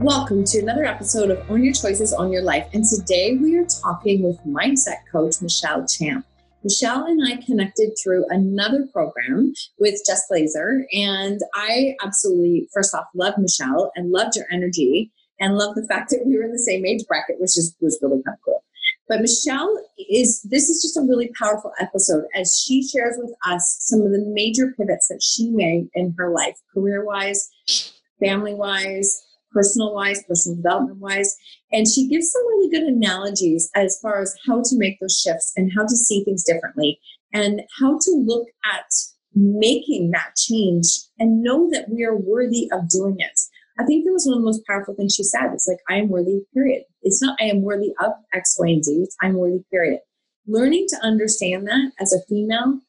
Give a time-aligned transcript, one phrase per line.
[0.00, 2.68] Welcome to another episode of Own Your Choices, Own Your Life.
[2.74, 6.26] And today we are talking with mindset coach Michelle Champ.
[6.62, 10.82] Michelle and I connected through another program with Jess Glazer.
[10.92, 16.10] And I absolutely, first off, love Michelle and loved your energy and love the fact
[16.10, 18.62] that we were in the same age bracket, which is, was really kind of cool.
[19.08, 23.78] But Michelle is, this is just a really powerful episode as she shares with us
[23.80, 27.48] some of the major pivots that she made in her life, career wise,
[28.20, 29.22] family wise,
[29.56, 31.34] personal wise, personal development wise.
[31.72, 35.52] And she gives some really good analogies as far as how to make those shifts
[35.56, 37.00] and how to see things differently
[37.32, 38.86] and how to look at
[39.34, 40.86] making that change
[41.18, 43.38] and know that we are worthy of doing it.
[43.78, 45.52] I think that was one of the most powerful things she said.
[45.52, 46.84] It's like, I am worthy, period.
[47.02, 48.92] It's not, I am worthy of X, Y, and Z.
[48.92, 50.00] It's, I'm worthy, period.
[50.46, 52.80] Learning to understand that as a female,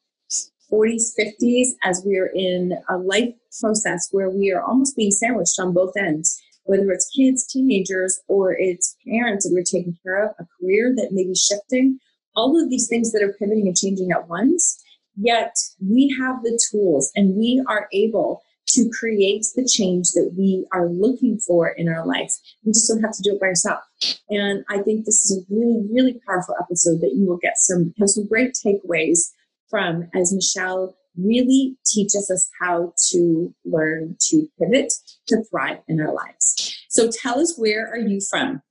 [0.72, 5.58] 40s, 50s, as we are in a life process where we are almost being sandwiched
[5.58, 10.34] on both ends whether it's kids, teenagers, or it's parents that we're taking care of,
[10.38, 11.98] a career that may be shifting,
[12.36, 14.78] all of these things that are pivoting and changing at once.
[15.16, 20.66] Yet we have the tools and we are able to create the change that we
[20.72, 22.34] are looking for in our life.
[22.64, 24.20] We just don't have to do it by ourselves.
[24.28, 27.94] And I think this is a really, really powerful episode that you will get some
[27.98, 29.30] have some great takeaways
[29.70, 34.92] from as Michelle really teaches us how to learn to pivot
[35.26, 36.74] to thrive in our lives.
[36.88, 38.62] So tell us, where are you from?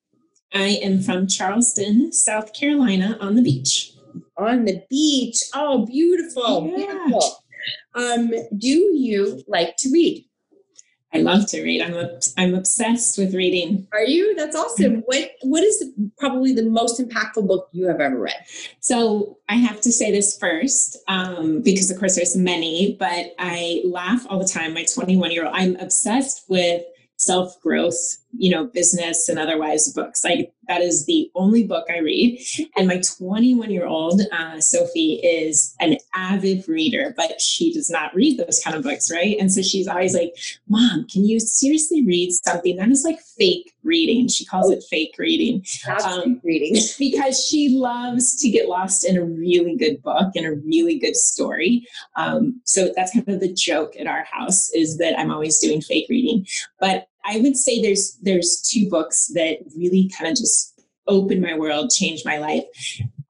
[0.53, 3.91] I am from Charleston, South Carolina, on the beach.
[4.37, 5.43] On the beach.
[5.53, 6.71] Oh, beautiful.
[6.75, 6.85] Yeah.
[6.85, 7.43] Beautiful.
[7.95, 10.25] Um, do you like to read?
[11.17, 11.81] I love to read.
[11.81, 13.87] I'm I'm obsessed with reading.
[13.91, 14.35] Are you?
[14.35, 15.01] That's awesome.
[15.05, 15.83] What what is
[16.17, 18.45] probably the most impactful book you have ever read?
[18.81, 23.81] So I have to say this first, um, because of course there's many, but I
[23.85, 24.75] laugh all the time.
[24.75, 26.83] My 21 year old, I'm obsessed with
[27.15, 30.23] self growth, you know, business and otherwise books.
[30.23, 32.39] Like that is the only book I read.
[32.75, 38.13] And my 21 year old uh, Sophie is an avid reader, but she does not
[38.13, 39.37] read those kind of books, right?
[39.39, 40.35] And so she's always like,
[40.67, 45.15] "Mom, can you seriously read something that is like fake reading?" She calls it fake
[45.17, 45.65] reading.
[46.03, 50.53] Um, reading because she loves to get lost in a really good book and a
[50.53, 51.85] really good story.
[52.15, 55.81] Um, so that's kind of the joke at our house is that I'm always doing
[55.81, 56.45] fake reading,
[56.79, 61.57] but I would say there's there's two books that really kind of just opened my
[61.57, 62.65] world, changed my life.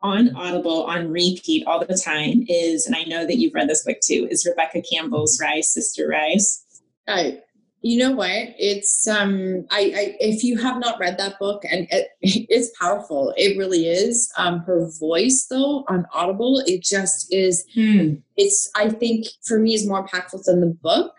[0.01, 3.83] On Audible, on repeat all the time is, and I know that you've read this
[3.83, 6.63] book too, is Rebecca Campbell's Rise, Sister Rise.
[7.07, 7.41] I
[7.87, 8.29] you know what?
[8.59, 13.33] It's um I, I if you have not read that book and it, it's powerful.
[13.37, 14.29] It really is.
[14.37, 18.15] Um her voice though on Audible, it just is hmm.
[18.35, 21.13] it's I think for me is more impactful than the book.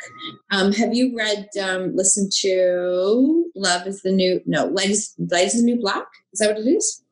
[0.51, 5.47] Um have you read um listen to Love is the New no, Light is Light
[5.47, 6.06] is the New Black?
[6.35, 7.03] Is that what it is?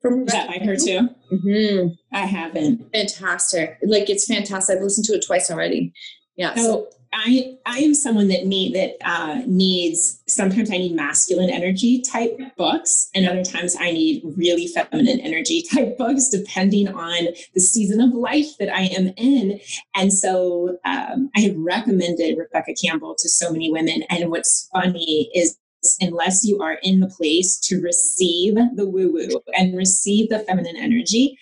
[0.00, 1.08] From that by her too?
[1.32, 1.88] Mm-hmm.
[2.12, 2.92] I haven't.
[2.92, 3.78] Fantastic.
[3.86, 4.76] Like it's fantastic.
[4.76, 5.92] I've listened to it twice already.
[6.36, 6.56] Yeah.
[6.56, 11.50] So, so I I am someone that need that uh, needs sometimes I need masculine
[11.50, 17.28] energy type books, and other times I need really feminine energy type books, depending on
[17.54, 19.60] the season of life that I am in.
[19.94, 24.02] And so um, I have recommended Rebecca Campbell to so many women.
[24.08, 25.58] And what's funny is
[26.00, 30.76] unless you are in the place to receive the woo woo and receive the feminine
[30.76, 31.38] energy,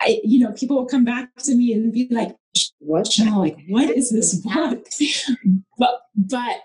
[0.00, 2.34] I, you know, people will come back to me and be like,
[2.78, 3.08] what?
[3.18, 4.86] Like, what is this book?
[5.78, 6.56] but, but,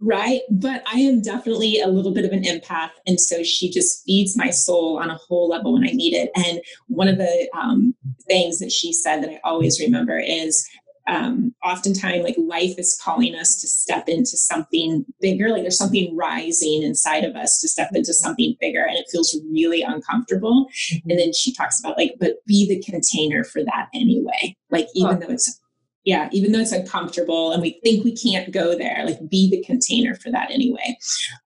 [0.00, 0.40] right.
[0.50, 2.90] But I am definitely a little bit of an empath.
[3.06, 6.30] And so she just feeds my soul on a whole level when I need it.
[6.36, 7.94] And one of the um,
[8.26, 10.66] things that she said that I always remember is
[11.06, 15.48] um, oftentimes like life is calling us to step into something bigger.
[15.48, 19.38] Like there's something rising inside of us to step into something bigger and it feels
[19.52, 20.66] really uncomfortable.
[20.66, 21.10] Mm-hmm.
[21.10, 24.56] and then she talks about like but be the container for that anyway.
[24.70, 25.60] Like even though it's
[26.06, 29.62] yeah, even though it's uncomfortable and we think we can't go there, like be the
[29.64, 30.96] container for that anyway.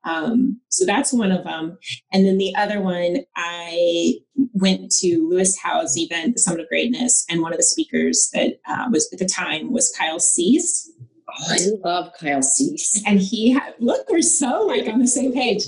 [0.04, 1.78] Um, so that's one of them.
[2.12, 4.16] And then the other one, I
[4.52, 8.60] went to Lewis Howes' event, the Summit of Greatness, and one of the speakers that
[8.68, 10.92] uh, was at the time was Kyle Cease.
[11.26, 13.02] Oh, I love Kyle Cease.
[13.06, 15.64] And he had, look, we're so like on the same page.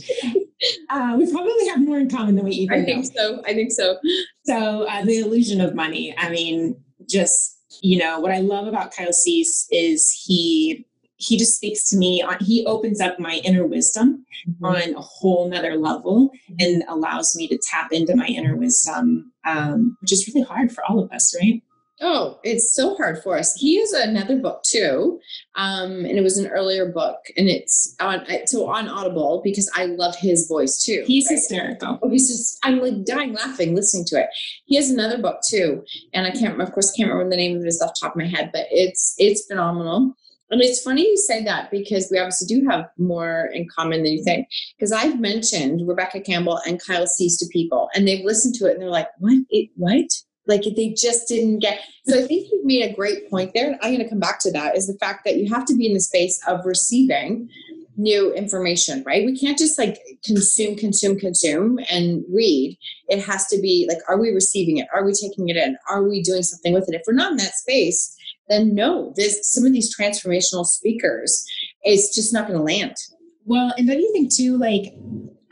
[0.90, 3.10] Uh, we probably have more in common than we even I think know.
[3.16, 3.42] so.
[3.46, 3.96] I think so.
[4.44, 6.14] So uh, the illusion of money.
[6.18, 6.76] I mean,
[7.08, 10.86] just you know, what I love about Kyle Cease is he
[11.16, 14.64] he just speaks to me on he opens up my inner wisdom mm-hmm.
[14.64, 19.96] on a whole nother level and allows me to tap into my inner wisdom um,
[20.00, 21.62] which is really hard for all of us right
[22.04, 23.54] Oh, it's so hard for us.
[23.54, 25.20] He has another book too,
[25.54, 29.86] um, and it was an earlier book, and it's on so on Audible because I
[29.86, 31.04] love his voice too.
[31.06, 31.36] He's right?
[31.36, 32.00] hysterical.
[32.02, 34.26] Oh, he's just I'm like dying laughing listening to it.
[34.64, 37.64] He has another book too, and I can't of course can't remember the name of
[37.64, 40.16] it off the top of my head, but it's it's phenomenal.
[40.50, 44.12] And it's funny you say that because we obviously do have more in common than
[44.12, 44.48] you think.
[44.76, 48.72] Because I've mentioned Rebecca Campbell and Kyle Cease to people, and they've listened to it
[48.72, 49.38] and they're like, "What?
[49.48, 50.08] It, what?
[50.46, 51.80] Like they just didn't get.
[52.06, 53.78] So I think you've made a great point there.
[53.80, 55.86] I'm going to come back to that is the fact that you have to be
[55.86, 57.48] in the space of receiving
[57.96, 59.24] new information, right?
[59.24, 62.78] We can't just like consume, consume, consume and read.
[63.08, 64.88] It has to be like, are we receiving it?
[64.94, 65.76] Are we taking it in?
[65.88, 66.94] Are we doing something with it?
[66.94, 68.16] If we're not in that space,
[68.48, 71.46] then no, there's some of these transformational speakers,
[71.82, 72.96] it's just not going to land.
[73.44, 74.94] Well, and don't you think too, like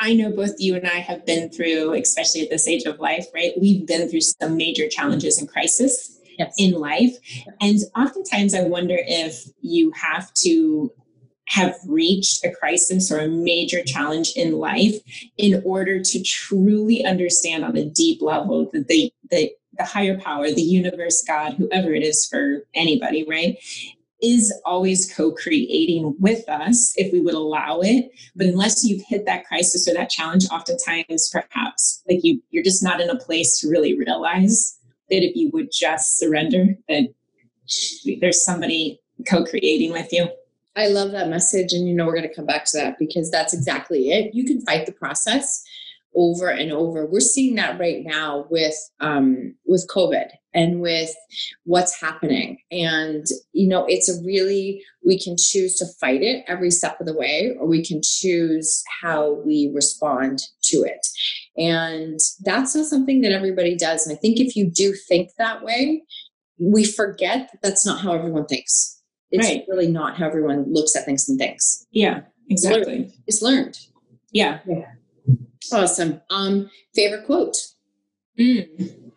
[0.00, 3.26] I know both you and I have been through, especially at this age of life,
[3.34, 3.52] right?
[3.60, 6.54] We've been through some major challenges and crisis yes.
[6.58, 7.16] in life.
[7.60, 10.90] And oftentimes I wonder if you have to
[11.48, 14.94] have reached a crisis or a major challenge in life
[15.36, 20.50] in order to truly understand on a deep level that the, the, the higher power,
[20.50, 23.58] the universe, God, whoever it is for anybody, right,
[24.22, 28.10] is always co-creating with us if we would allow it.
[28.36, 32.82] But unless you've hit that crisis or that challenge oftentimes perhaps like you you're just
[32.82, 34.78] not in a place to really realize
[35.10, 37.08] that if you would just surrender that
[38.20, 40.28] there's somebody co-creating with you.
[40.76, 43.30] I love that message and you know we're going to come back to that because
[43.30, 44.34] that's exactly it.
[44.34, 45.64] You can fight the process
[46.14, 47.06] over and over.
[47.06, 51.10] We're seeing that right now with um, with COVID and with
[51.64, 52.58] what's happening.
[52.70, 57.06] And you know, it's a really we can choose to fight it every step of
[57.06, 61.06] the way, or we can choose how we respond to it.
[61.56, 64.06] And that's not something that everybody does.
[64.06, 66.02] And I think if you do think that way,
[66.58, 69.00] we forget that that's not how everyone thinks.
[69.30, 69.64] It's right.
[69.68, 71.86] really not how everyone looks at things and thinks.
[71.92, 73.12] Yeah, exactly.
[73.26, 73.78] It's learned.
[74.32, 74.58] Yeah.
[74.66, 74.86] Yeah.
[75.72, 76.20] Awesome.
[76.30, 77.56] Um, favorite quote?
[78.38, 79.12] Mm.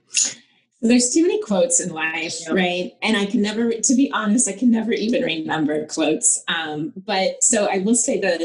[0.83, 2.53] There's too many quotes in life, yep.
[2.53, 2.91] right?
[3.01, 6.43] And I can never, to be honest, I can never even remember quotes.
[6.49, 8.41] Um, but so I will say that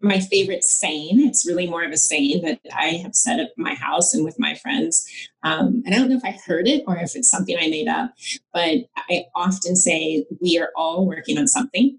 [0.00, 3.74] my favorite saying, it's really more of a saying that I have said at my
[3.74, 5.06] house and with my friends.
[5.44, 7.88] Um, and I don't know if I heard it or if it's something I made
[7.88, 8.12] up,
[8.52, 11.98] but I often say, we are all working on something.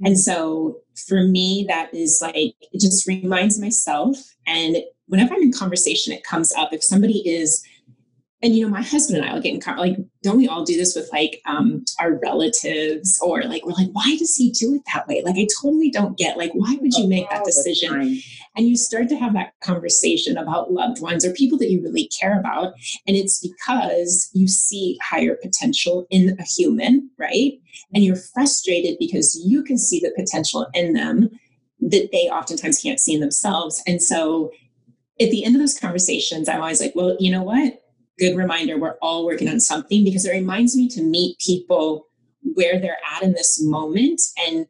[0.00, 4.16] And so for me, that is like, it just reminds myself.
[4.46, 6.72] And whenever I'm in conversation, it comes up.
[6.72, 7.64] If somebody is
[8.42, 10.76] and you know my husband and i will get in like don't we all do
[10.76, 13.18] this with like um our relatives?
[13.22, 15.22] Or like we're like why does he do it that way?
[15.24, 18.20] Like i totally don't get like why would you make that decision?
[18.56, 22.08] and you start to have that conversation about loved ones or people that you really
[22.08, 22.74] care about
[23.06, 27.52] and it's because you see higher potential in a human right?
[27.94, 31.30] And you're frustrated because you can see the potential in them
[31.80, 33.82] that they oftentimes can't see in themselves.
[33.86, 34.50] And so
[35.20, 37.82] at the end of those conversations i'm always like well you know what
[38.18, 42.06] good reminder we're all working on something because it reminds me to meet people
[42.54, 44.66] where they're at in this moment and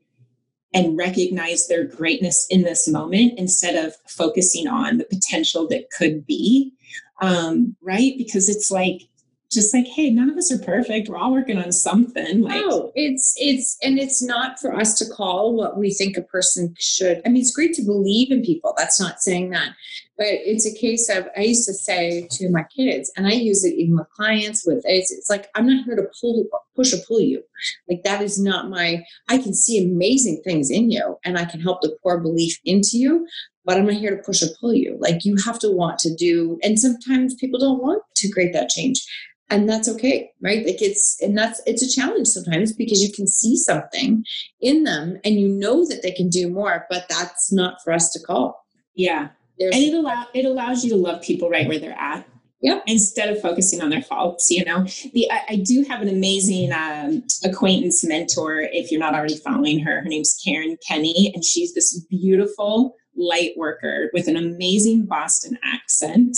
[0.74, 6.26] and recognize their greatness in this moment instead of focusing on the potential that could
[6.26, 6.74] be.
[7.22, 8.12] Um, right?
[8.18, 9.08] Because it's like
[9.50, 11.08] just like hey none of us are perfect.
[11.08, 15.08] We're all working on something like no it's it's and it's not for us to
[15.08, 17.22] call what we think a person should.
[17.24, 18.74] I mean it's great to believe in people.
[18.76, 19.70] That's not saying that
[20.18, 23.64] but it's a case of i used to say to my kids and i use
[23.64, 26.44] it even with clients with it's, it's like i'm not here to pull
[26.76, 27.42] push or pull you.
[27.88, 31.60] Like that is not my i can see amazing things in you and i can
[31.60, 33.26] help to pour belief into you
[33.64, 34.96] but I'm not here to push or pull you.
[34.98, 38.70] Like you have to want to do, and sometimes people don't want to create that
[38.70, 39.06] change
[39.50, 40.64] and that's okay right?
[40.64, 44.24] Like it's and that's it's a challenge sometimes because you can see something
[44.60, 48.10] in them and you know that they can do more but that's not for us
[48.12, 48.64] to call.
[48.94, 52.26] Yeah There's, and it allow it allows you to love people right where they're at
[52.60, 52.84] Yep.
[52.88, 56.72] Instead of focusing on their faults, you know, the I, I do have an amazing
[56.72, 58.60] um, acquaintance mentor.
[58.60, 63.52] If you're not already following her, her name's Karen Kenny, and she's this beautiful light
[63.56, 66.36] worker with an amazing Boston accent.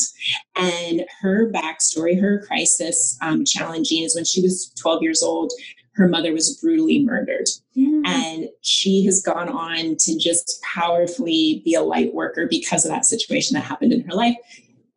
[0.56, 5.52] And her backstory, her crisis um, challenging is when she was 12 years old,
[6.00, 7.46] her mother was brutally murdered.
[7.76, 8.06] Mm.
[8.06, 13.04] And she has gone on to just powerfully be a light worker because of that
[13.04, 14.36] situation that happened in her life.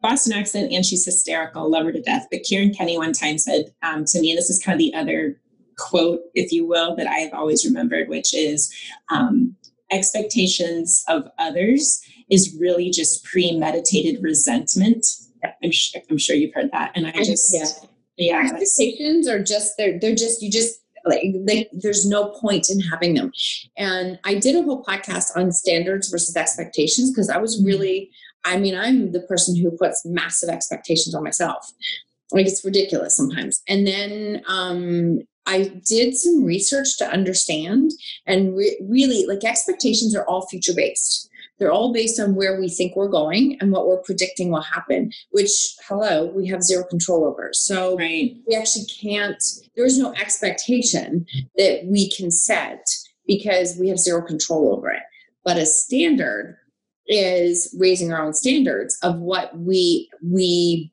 [0.01, 2.27] Boston accent and she's hysterical, love her to death.
[2.31, 4.93] But Karen Kenny one time said um, to me, and this is kind of the
[4.93, 5.39] other
[5.77, 8.73] quote, if you will, that I've always remembered, which is
[9.09, 9.55] um,
[9.91, 15.05] expectations of others is really just premeditated resentment.
[15.63, 16.91] I'm sure, I'm sure you've heard that.
[16.95, 21.69] And I just, yeah, yeah expectations are just, they're, they're just, you just, like, like
[21.73, 23.31] there's no point in having them.
[23.77, 27.67] And I did a whole podcast on standards versus expectations because I was mm-hmm.
[27.67, 28.11] really,
[28.45, 31.71] I mean, I'm the person who puts massive expectations on myself.
[32.31, 33.61] Like it's ridiculous sometimes.
[33.67, 37.91] And then um, I did some research to understand
[38.25, 41.29] and re- really like expectations are all future based.
[41.63, 45.13] They're all based on where we think we're going and what we're predicting will happen,
[45.31, 45.49] which,
[45.87, 47.51] hello, we have zero control over.
[47.53, 48.35] So right.
[48.45, 49.41] we actually can't,
[49.73, 52.85] there is no expectation that we can set
[53.25, 55.03] because we have zero control over it.
[55.45, 56.57] But a standard
[57.07, 60.91] is raising our own standards of what we we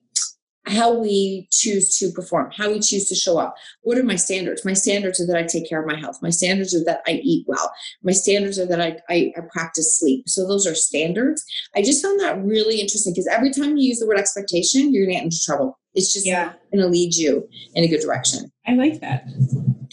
[0.71, 3.55] how we choose to perform, how we choose to show up.
[3.83, 4.65] What are my standards?
[4.65, 6.19] My standards are that I take care of my health.
[6.23, 7.73] My standards are that I eat well.
[8.03, 10.29] My standards are that I, I, I practice sleep.
[10.29, 11.45] So those are standards.
[11.77, 15.07] I just found that really interesting because every time you use the word expectation, you're
[15.07, 15.79] going to get into trouble.
[15.95, 16.53] It's just yeah.
[16.73, 18.51] going to lead you in a good direction.
[18.67, 19.25] I like that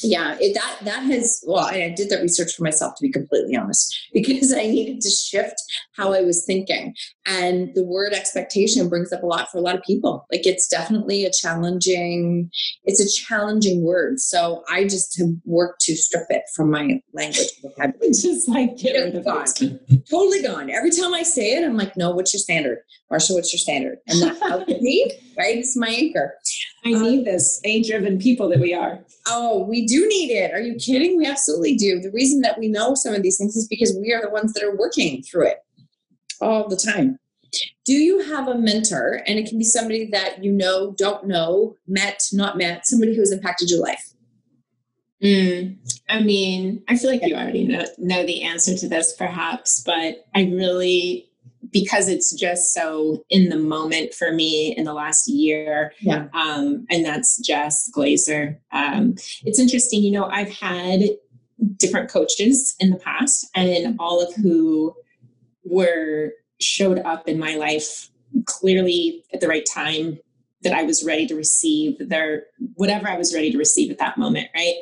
[0.03, 3.55] yeah it, that that has well I, did that research for myself to be completely
[3.55, 5.55] honest because i needed to shift
[5.95, 6.95] how i was thinking.
[7.25, 10.25] And the word expectation brings up a lot for a lot of people.
[10.31, 12.49] Like it's definitely a challenging
[12.85, 14.19] it's a challenging word.
[14.19, 18.11] So i just have worked to strip it from my language vocabulary.
[18.13, 19.45] Just like get rid of gone.
[19.59, 20.09] it.
[20.09, 20.69] Totally gone.
[20.69, 22.79] Every time i say it i'm like no what's your standard?
[23.11, 23.97] Marsha what's your standard?
[24.07, 26.33] And that helps me right it's my anchor
[26.87, 28.99] I need this A driven people that we are.
[29.27, 30.53] Oh, we do need it.
[30.53, 31.17] Are you kidding?
[31.17, 31.99] We absolutely do.
[31.99, 34.53] The reason that we know some of these things is because we are the ones
[34.53, 35.57] that are working through it
[36.41, 37.19] all the time.
[37.85, 39.23] Do you have a mentor?
[39.25, 43.31] And it can be somebody that you know, don't know, met, not met, somebody who's
[43.31, 44.13] impacted your life.
[45.23, 45.77] Mm,
[46.09, 50.27] I mean, I feel like you already know, know the answer to this, perhaps, but
[50.35, 51.26] I really
[51.71, 55.93] because it's just so in the moment for me in the last year.
[55.99, 56.27] Yeah.
[56.33, 58.57] Um, and that's Jess Glazer.
[58.71, 61.01] Um, it's interesting, you know, I've had
[61.77, 64.93] different coaches in the past, and all of who
[65.63, 68.09] were showed up in my life
[68.45, 70.19] clearly at the right time
[70.61, 72.43] that I was ready to receive their
[72.75, 74.75] whatever I was ready to receive at that moment, right?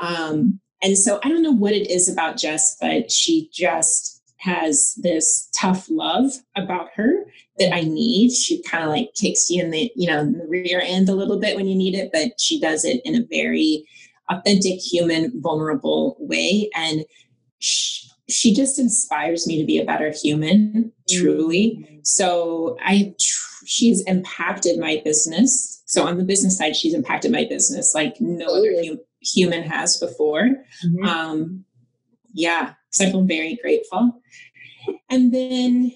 [0.00, 4.09] Um, and so I don't know what it is about Jess, but she just
[4.40, 7.24] has this tough love about her
[7.58, 8.32] that I need.
[8.32, 11.38] She kind of like kicks you in the, you know, the rear end a little
[11.38, 13.84] bit when you need it, but she does it in a very
[14.30, 16.70] authentic, human, vulnerable way.
[16.74, 17.04] And
[17.58, 21.78] she, she just inspires me to be a better human, truly.
[21.82, 21.96] Mm-hmm.
[22.04, 23.14] So I,
[23.66, 25.82] she's impacted my business.
[25.84, 29.98] So on the business side, she's impacted my business like no other hum, human has
[29.98, 30.48] before.
[30.84, 31.04] Mm-hmm.
[31.04, 31.64] Um,
[32.32, 34.20] yeah, so I feel very grateful.
[35.08, 35.92] And then,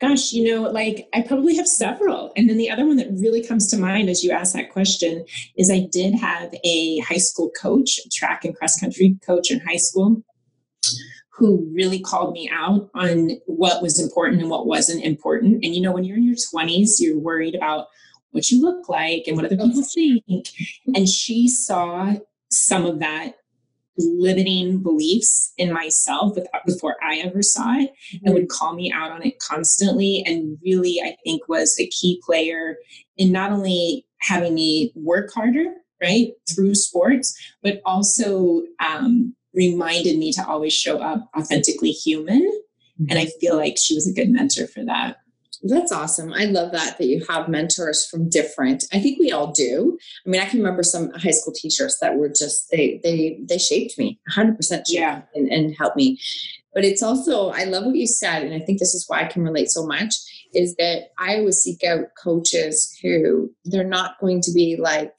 [0.00, 2.32] gosh, you know, like I probably have several.
[2.36, 5.24] And then the other one that really comes to mind as you ask that question
[5.56, 9.76] is I did have a high school coach, track and cross country coach in high
[9.76, 10.22] school,
[11.30, 15.64] who really called me out on what was important and what wasn't important.
[15.64, 17.86] And, you know, when you're in your 20s, you're worried about
[18.32, 20.48] what you look like and what other people think.
[20.94, 22.14] And she saw
[22.50, 23.34] some of that
[23.98, 28.26] limiting beliefs in myself before I ever saw it mm-hmm.
[28.26, 30.22] and would call me out on it constantly.
[30.26, 32.76] And really, I think was a key player
[33.16, 35.66] in not only having me work harder,
[36.00, 42.42] right, through sports, but also um, reminded me to always show up authentically human.
[42.42, 43.06] Mm-hmm.
[43.10, 45.18] And I feel like she was a good mentor for that.
[45.62, 46.32] That's awesome.
[46.32, 48.84] I love that that you have mentors from different.
[48.92, 49.96] I think we all do.
[50.26, 53.58] I mean, I can remember some high school teachers that were just they they they
[53.58, 56.18] shaped me 100% yeah and, and helped me.
[56.74, 59.26] But it's also I love what you said and I think this is why I
[59.26, 60.14] can relate so much
[60.54, 65.14] is that I always seek out coaches who they're not going to be like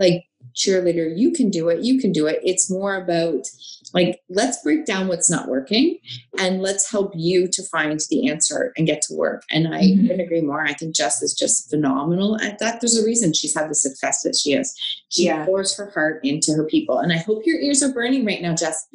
[0.00, 0.24] like
[0.54, 2.40] cheerleader, you can do it, you can do it.
[2.42, 3.46] It's more about
[3.92, 5.98] like, let's break down what's not working
[6.38, 9.44] and let's help you to find the answer and get to work.
[9.50, 10.08] And I mm-hmm.
[10.08, 10.64] couldn't agree more.
[10.64, 12.80] I think Jess is just phenomenal at that.
[12.80, 14.74] There's a reason she's had the success that she is.
[15.10, 15.44] She yeah.
[15.44, 16.98] pours her heart into her people.
[16.98, 18.86] And I hope your ears are burning right now, Jess.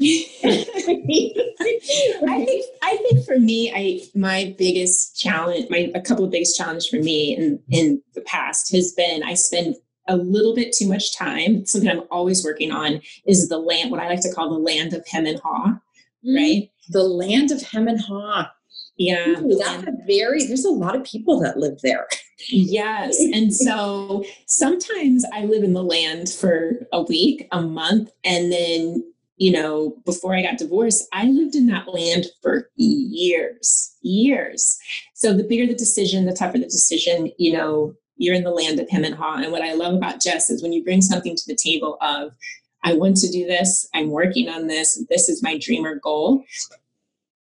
[1.61, 6.57] I think I think for me, I my biggest challenge, my a couple of biggest
[6.57, 9.75] challenges for me in in the past has been I spend
[10.09, 11.65] a little bit too much time.
[11.65, 14.93] Something I'm always working on is the land, what I like to call the land
[14.93, 15.79] of hem and haw,
[16.25, 16.69] mm, right?
[16.89, 18.49] The land of hem and haw.
[18.97, 19.39] Yeah.
[19.39, 22.07] Ooh, that's a very, there's a lot of people that live there.
[22.47, 23.17] Yes.
[23.19, 29.03] And so sometimes I live in the land for a week, a month, and then
[29.39, 34.77] you know, before I got divorced, I lived in that land for years, years.
[35.13, 38.79] So the bigger the decision, the tougher the decision, you know, you're in the land
[38.79, 39.37] of hem and haw.
[39.37, 42.33] And what I love about Jess is when you bring something to the table of,
[42.83, 46.43] I want to do this, I'm working on this, this is my dream or goal,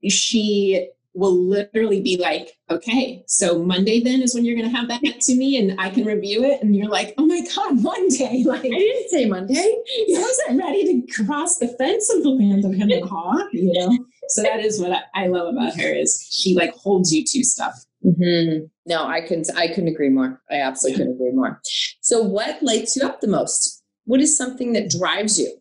[0.08, 4.88] she will literally be like, okay, so Monday then is when you're going to have
[4.88, 6.62] that to me and I can review it.
[6.62, 8.44] And you're like, oh my God, Monday.
[8.49, 9.54] Like, I didn't say Monday.
[9.56, 13.73] I wasn't ready to cross the fence of the land of hem and haw, you
[13.73, 13.99] know?
[14.28, 17.85] So that is what I love about her is she like holds you to stuff.
[18.05, 18.67] Mm-hmm.
[18.87, 19.49] No, I couldn't.
[19.57, 20.40] I couldn't agree more.
[20.50, 21.61] I absolutely couldn't agree more.
[22.00, 23.83] So, what lights you up the most?
[24.05, 25.61] What is something that drives you?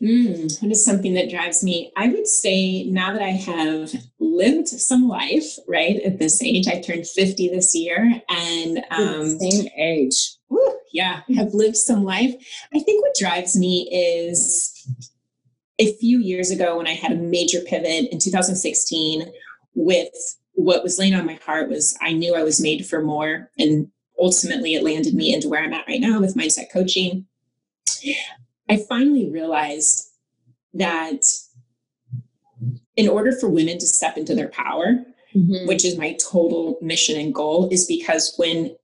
[0.00, 1.92] Mm, what is something that drives me?
[1.96, 6.80] I would say now that I have lived some life, right, at this age, I
[6.80, 10.36] turned 50 this year and um, same age.
[10.92, 12.34] Yeah, have lived some life.
[12.74, 14.88] I think what drives me is
[15.78, 19.30] a few years ago when I had a major pivot in 2016
[19.74, 20.08] with
[20.54, 23.50] what was laying on my heart was I knew I was made for more.
[23.58, 27.26] And ultimately, it landed me into where I'm at right now with mindset coaching.
[28.68, 30.08] I finally realized
[30.74, 31.22] that
[32.96, 35.04] in order for women to step into their power,
[35.34, 35.66] mm-hmm.
[35.66, 38.76] which is my total mission and goal, is because when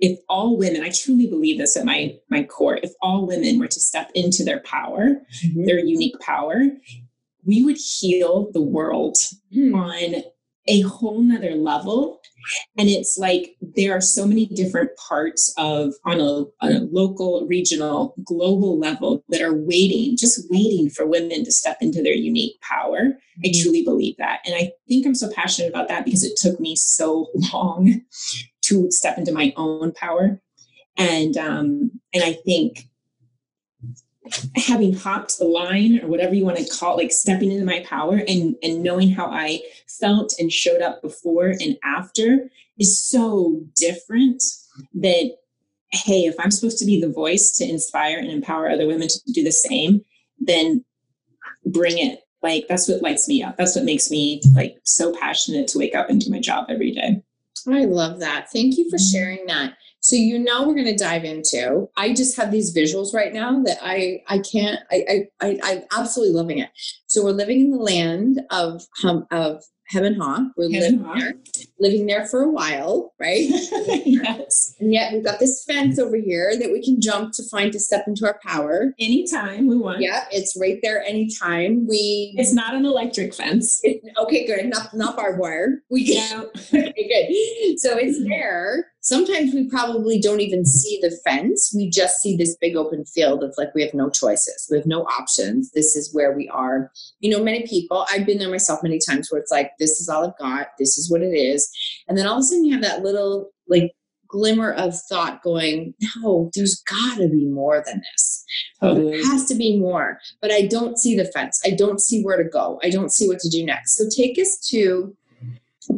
[0.00, 3.68] if all women, I truly believe this at my my core, if all women were
[3.68, 5.64] to step into their power, mm-hmm.
[5.64, 6.64] their unique power,
[7.44, 9.16] we would heal the world
[9.54, 9.74] mm.
[9.74, 10.22] on
[10.70, 12.20] a whole nother level.
[12.78, 17.46] And it's like there are so many different parts of on a, on a local,
[17.46, 22.58] regional, global level that are waiting, just waiting for women to step into their unique
[22.62, 23.18] power.
[23.44, 23.62] I mm-hmm.
[23.62, 24.40] truly believe that.
[24.46, 28.00] And I think I'm so passionate about that because it took me so long
[28.62, 30.40] to step into my own power.
[30.96, 32.89] And um, and I think
[34.56, 37.80] having hopped the line or whatever you want to call it, like stepping into my
[37.80, 43.62] power and and knowing how I felt and showed up before and after is so
[43.76, 44.42] different
[44.94, 45.36] that
[45.92, 49.32] hey, if I'm supposed to be the voice to inspire and empower other women to
[49.32, 50.02] do the same,
[50.38, 50.84] then
[51.66, 52.20] bring it.
[52.42, 53.56] Like that's what lights me up.
[53.56, 56.92] That's what makes me like so passionate to wake up and do my job every
[56.92, 57.22] day.
[57.68, 58.50] I love that.
[58.50, 59.12] Thank you for mm-hmm.
[59.12, 59.74] sharing that.
[60.00, 61.88] So you know we're going to dive into.
[61.96, 64.80] I just have these visuals right now that I I can't.
[64.90, 66.70] I I, I am absolutely loving it.
[67.06, 70.44] So we're living in the land of um, of hem and haw.
[70.56, 71.34] We're living there,
[71.78, 73.46] living there for a while, right?
[74.04, 74.74] yes.
[74.78, 77.80] And yet we've got this fence over here that we can jump to find to
[77.80, 80.00] step into our power anytime we want.
[80.00, 81.86] Yeah, it's right there anytime.
[81.88, 82.34] We.
[82.38, 83.80] It's not an electric fence.
[83.82, 84.66] It, okay, good.
[84.66, 85.82] Not not barbed wire.
[85.90, 86.46] We can.
[86.74, 86.92] okay,
[87.58, 87.80] good.
[87.80, 91.72] So it's there sometimes we probably don't even see the fence.
[91.74, 94.86] We just see this big open field of like, we have no choices, we have
[94.86, 95.70] no options.
[95.72, 96.90] This is where we are.
[97.20, 100.08] You know, many people, I've been there myself many times where it's like, this is
[100.08, 101.70] all I've got, this is what it is.
[102.08, 103.92] And then all of a sudden you have that little like
[104.28, 108.44] glimmer of thought going, no, there's gotta be more than this.
[108.80, 109.10] Totally.
[109.10, 110.18] There has to be more.
[110.40, 111.60] But I don't see the fence.
[111.64, 112.80] I don't see where to go.
[112.82, 113.96] I don't see what to do next.
[113.96, 115.16] So take us to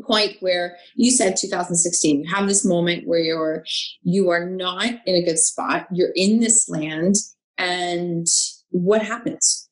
[0.06, 3.64] point where you said 2016 you have this moment where you're
[4.02, 7.16] you are not in a good spot you're in this land
[7.58, 8.26] and
[8.70, 9.68] what happens?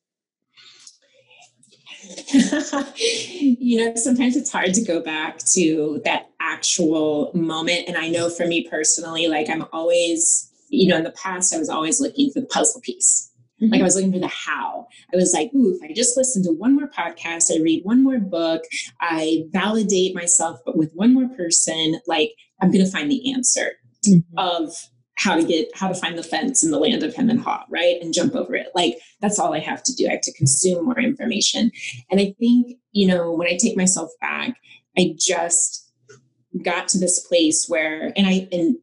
[2.96, 8.28] You know sometimes it's hard to go back to that actual moment and i know
[8.28, 12.30] for me personally like i'm always you know in the past i was always looking
[12.32, 13.29] for the puzzle piece
[13.60, 13.72] Mm-hmm.
[13.72, 14.86] Like I was looking for the how.
[15.12, 18.02] I was like, ooh, if I just listen to one more podcast, I read one
[18.02, 18.62] more book,
[19.00, 23.72] I validate myself, but with one more person, like I'm going to find the answer
[24.06, 24.38] mm-hmm.
[24.38, 24.72] of
[25.18, 27.64] how to get how to find the fence in the land of hem and haw,
[27.68, 28.00] right?
[28.00, 28.68] And jump over it.
[28.74, 30.06] Like that's all I have to do.
[30.08, 31.70] I have to consume more information.
[32.10, 34.56] And I think, you know, when I take myself back,
[34.96, 35.92] I just
[36.64, 38.76] got to this place where, and I, and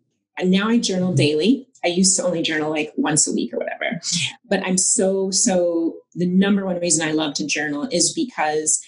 [0.43, 1.66] now I journal daily.
[1.83, 4.01] I used to only journal like once a week or whatever.
[4.49, 8.83] But I'm so, so the number one reason I love to journal is because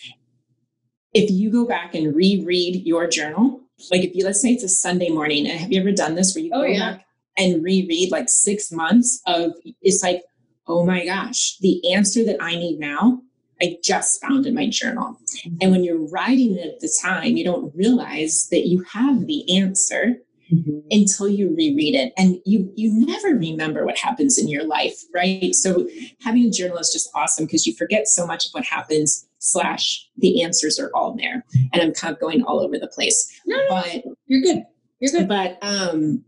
[1.14, 4.70] if you go back and reread your journal, like if you let's say it's a
[4.70, 6.94] Sunday morning, and have you ever done this where you oh, go yeah.
[6.94, 7.06] back
[7.38, 10.24] and reread like six months of it's like,
[10.68, 13.22] oh my gosh, the answer that I need now,
[13.62, 15.18] I just found in my journal.
[15.38, 15.58] Mm-hmm.
[15.62, 19.58] And when you're writing it at the time, you don't realize that you have the
[19.58, 20.18] answer
[20.52, 20.80] mm-hmm.
[20.92, 22.14] until you reread it.
[22.18, 25.54] And you you never remember what happens in your life right?
[25.54, 25.88] So
[26.22, 30.08] having a journal is just awesome because you forget so much of what happens slash
[30.18, 31.46] the answers are all there.
[31.74, 33.32] And i'm kind of going all over the place.
[33.46, 34.64] No, but you're good.
[35.00, 35.28] You're good.
[35.28, 36.24] But um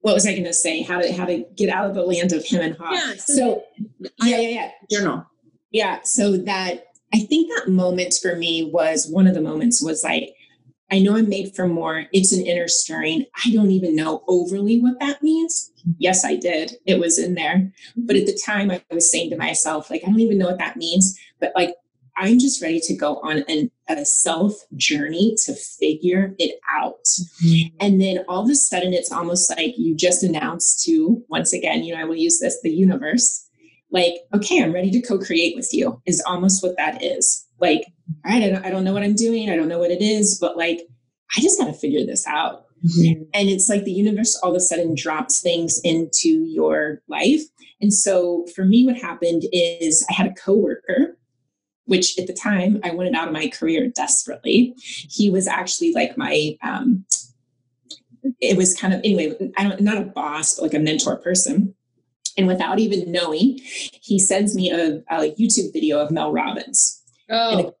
[0.00, 0.82] what was i going to say?
[0.82, 2.92] How to how to get out of the land of him and ha.
[2.92, 3.62] Yeah so, so
[4.22, 4.70] yeah yeah yeah.
[4.90, 5.26] journal.
[5.70, 10.04] Yeah so that i think that moment for me was one of the moments was
[10.04, 10.34] like
[10.90, 12.06] I know I'm made for more.
[12.12, 13.26] It's an inner stirring.
[13.44, 15.70] I don't even know overly what that means.
[15.98, 16.76] Yes, I did.
[16.86, 17.70] It was in there.
[17.96, 20.58] But at the time, I was saying to myself, like, I don't even know what
[20.58, 21.18] that means.
[21.40, 21.74] But like,
[22.16, 27.04] I'm just ready to go on an, a self journey to figure it out.
[27.44, 27.76] Mm-hmm.
[27.80, 31.84] And then all of a sudden, it's almost like you just announced to, once again,
[31.84, 33.46] you know, I will use this, the universe,
[33.90, 37.46] like, okay, I'm ready to co create with you, is almost what that is.
[37.60, 37.84] Like,
[38.24, 39.50] all right, I don't, I don't know what I'm doing.
[39.50, 40.80] I don't know what it is, but like,
[41.36, 42.66] I just got to figure this out.
[42.84, 43.22] Mm-hmm.
[43.34, 47.42] And it's like the universe all of a sudden drops things into your life.
[47.80, 51.18] And so for me, what happened is I had a coworker,
[51.84, 54.74] which at the time I wanted out of my career desperately.
[54.78, 57.04] He was actually like my, um,
[58.40, 59.34] it was kind of anyway.
[59.56, 61.74] I don't not a boss, but like a mentor person.
[62.36, 66.97] And without even knowing, he sends me a, a YouTube video of Mel Robbins.
[67.30, 67.74] Oh.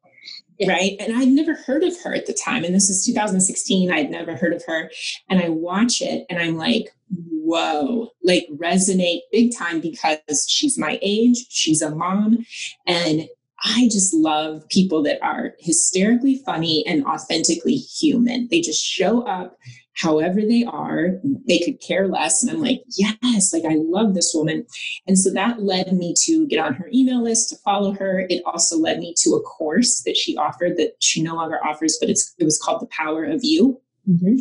[0.58, 0.72] Yeah.
[0.72, 0.96] Right.
[0.98, 2.64] And I'd never heard of her at the time.
[2.64, 3.92] And this is 2016.
[3.92, 4.90] I'd never heard of her.
[5.30, 10.98] And I watch it and I'm like, whoa, like resonate big time because she's my
[11.00, 12.44] age, she's a mom.
[12.86, 13.28] And
[13.64, 18.48] I just love people that are hysterically funny and authentically human.
[18.50, 19.56] They just show up
[19.98, 21.20] however they are.
[21.46, 22.42] They could care less.
[22.42, 24.64] And I'm like, yes, like I love this woman.
[25.06, 28.26] And so that led me to get on her email list to follow her.
[28.30, 31.98] It also led me to a course that she offered that she no longer offers,
[32.00, 33.80] but it's it was called The Power of You.
[34.08, 34.36] Mm-hmm.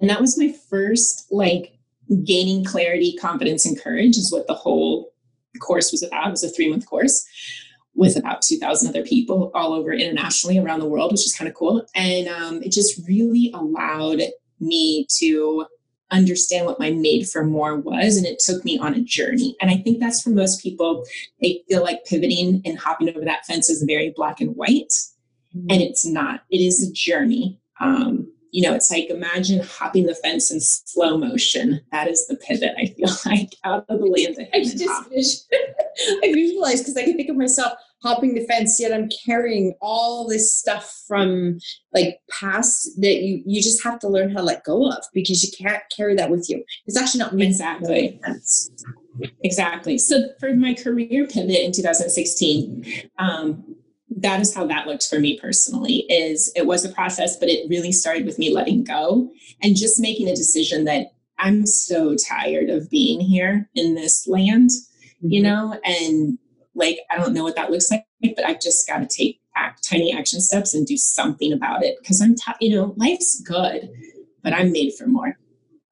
[0.00, 1.78] And that was my first like
[2.24, 5.12] gaining clarity, confidence, and courage is what the whole
[5.60, 6.28] course was about.
[6.28, 7.26] It was a three month course
[7.94, 11.54] with about 2,000 other people all over internationally around the world, which is kind of
[11.54, 11.86] cool.
[11.94, 14.22] And um, it just really allowed
[14.62, 15.66] me to
[16.10, 19.56] understand what my made for more was and it took me on a journey.
[19.60, 21.04] And i think that's for most people
[21.40, 24.92] they feel like pivoting and hopping over that fence is very black and white
[25.56, 25.66] mm-hmm.
[25.70, 26.42] and it's not.
[26.50, 27.58] It is a journey.
[27.80, 31.80] Um, you know it's like imagine hopping the fence in slow motion.
[31.90, 35.48] That is the pivot i feel like out of the land i just
[36.22, 40.26] i visualize because i can think of myself hopping the fence yet i'm carrying all
[40.28, 41.58] this stuff from
[41.94, 45.42] like past that you you just have to learn how to let go of because
[45.42, 46.64] you can't carry that with you.
[46.86, 48.20] It's actually not exactly.
[49.44, 49.98] exactly.
[49.98, 53.76] So for my career pivot in 2016 um,
[54.16, 57.68] that is how that looked for me personally is it was a process but it
[57.68, 59.30] really started with me letting go
[59.62, 61.06] and just making a decision that
[61.38, 65.30] i'm so tired of being here in this land mm-hmm.
[65.30, 66.38] you know and
[66.74, 69.86] like, I don't know what that looks like, but I've just got to take act,
[69.88, 73.90] tiny action steps and do something about it because I'm, t- you know, life's good,
[74.42, 75.38] but I'm made for more.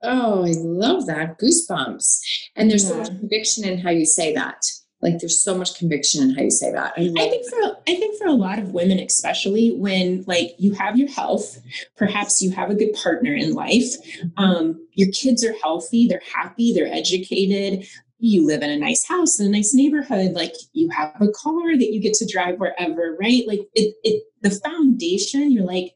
[0.03, 1.39] Oh, I love that.
[1.39, 2.21] Goosebumps.
[2.57, 2.91] And there's yeah.
[2.91, 4.65] so much conviction in how you say that.
[5.03, 6.93] Like there's so much conviction in how you say that.
[6.97, 10.75] I, I think for I think for a lot of women, especially when like you
[10.75, 11.59] have your health,
[11.97, 13.95] perhaps you have a good partner in life,
[14.37, 17.87] um, your kids are healthy, they're happy, they're educated,
[18.21, 21.77] you live in a nice house in a nice neighborhood like you have a car
[21.77, 23.45] that you get to drive wherever right?
[23.47, 25.95] Like it, it the foundation you're like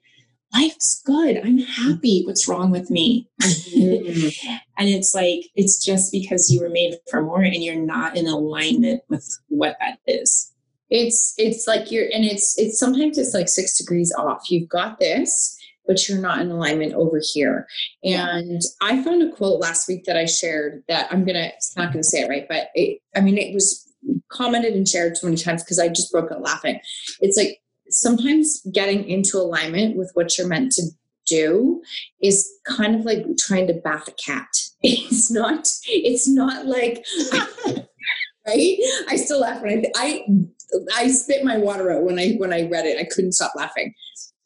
[0.54, 1.38] life's good.
[1.44, 2.22] I'm happy.
[2.24, 3.28] What's wrong with me?
[3.42, 4.56] Mm-hmm.
[4.78, 8.26] and it's like it's just because you were made for more and you're not in
[8.26, 10.52] alignment with what that is.
[10.90, 14.50] It's it's like you're and it's it's sometimes it's like six degrees off.
[14.50, 17.66] You've got this but you're not in alignment over here.
[18.02, 21.92] And I found a quote last week that I shared that I'm gonna it's not
[21.92, 23.86] gonna say it right, but it, I mean it was
[24.30, 26.80] commented and shared so many times because I just broke out laughing.
[27.20, 30.82] It's like sometimes getting into alignment with what you're meant to
[31.26, 31.82] do
[32.22, 34.48] is kind of like trying to bath a cat.
[34.86, 37.06] It's not, it's not like
[38.46, 38.76] right?
[39.08, 40.26] I still laugh when I I
[40.94, 42.98] I spit my water out when I when I read it.
[42.98, 43.94] I couldn't stop laughing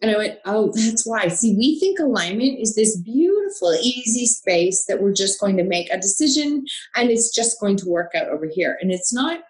[0.01, 1.29] And I went, oh, that's why.
[1.29, 5.91] See, we think alignment is this beautiful, easy space that we're just going to make
[5.91, 8.79] a decision and it's just going to work out over here.
[8.81, 9.41] And it's not,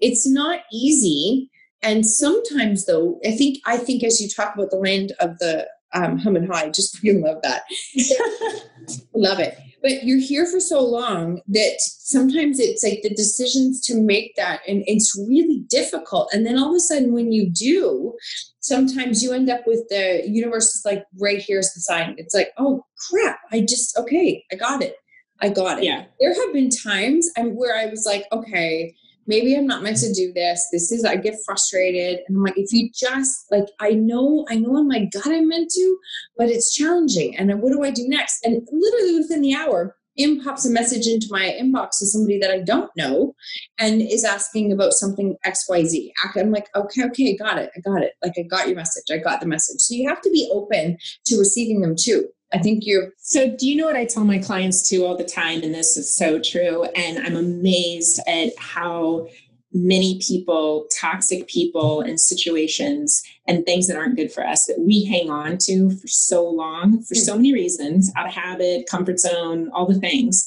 [0.00, 1.50] it's not easy.
[1.82, 5.66] And sometimes though, I think I think as you talk about the land of the
[5.94, 7.62] um, hum and high, just really love that.
[9.14, 13.94] love it but you're here for so long that sometimes it's like the decisions to
[13.94, 16.28] make that and it's really difficult.
[16.32, 18.16] And then all of a sudden when you do
[18.58, 22.16] sometimes you end up with the universe is like right here's the sign.
[22.18, 24.96] It's like oh crap i just okay i got it.
[25.40, 25.84] I got it.
[25.84, 26.06] Yeah.
[26.18, 28.92] There have been times um, where i was like okay
[29.26, 30.66] maybe I'm not meant to do this.
[30.72, 32.20] This is, I get frustrated.
[32.26, 35.48] And I'm like, if you just, like, I know, I know in my gut I'm
[35.48, 35.98] meant to,
[36.36, 37.36] but it's challenging.
[37.36, 38.44] And then what do I do next?
[38.44, 42.50] And literally within the hour, in pops a message into my inbox of somebody that
[42.50, 43.34] I don't know
[43.78, 46.10] and is asking about something XYZ.
[46.36, 47.70] I'm like, okay, okay, got it.
[47.76, 48.12] I got it.
[48.22, 49.04] Like, I got your message.
[49.12, 49.80] I got the message.
[49.80, 52.28] So you have to be open to receiving them too.
[52.52, 53.12] I think you're.
[53.18, 55.62] So, do you know what I tell my clients too all the time?
[55.62, 56.84] And this is so true.
[56.84, 59.28] And I'm amazed at how
[59.72, 65.04] many people, toxic people, and situations and things that aren't good for us that we
[65.04, 69.70] hang on to for so long, for so many reasons out of habit, comfort zone,
[69.74, 70.46] all the things.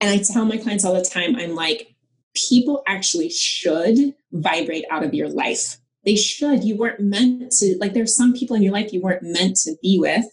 [0.00, 1.94] And I tell my clients all the time, I'm like,
[2.34, 6.64] people actually should vibrate out of your life they should.
[6.64, 9.74] You weren't meant to, like, there's some people in your life you weren't meant to
[9.82, 10.26] be with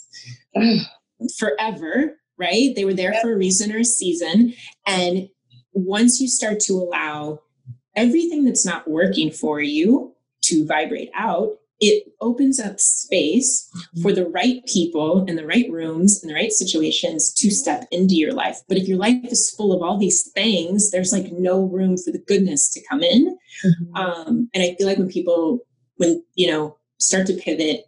[1.37, 2.73] forever, right?
[2.75, 3.21] They were there yep.
[3.21, 4.53] for a reason or a season.
[4.85, 5.29] And
[5.73, 7.41] once you start to allow
[7.95, 14.01] everything that's not working for you to vibrate out, it opens up space mm-hmm.
[14.01, 18.15] for the right people in the right rooms in the right situations to step into
[18.15, 18.59] your life.
[18.67, 22.11] But if your life is full of all these things, there's like no room for
[22.11, 23.37] the goodness to come in.
[23.65, 23.95] Mm-hmm.
[23.95, 25.59] Um, and I feel like when people,
[25.97, 27.85] when, you know, start to pivot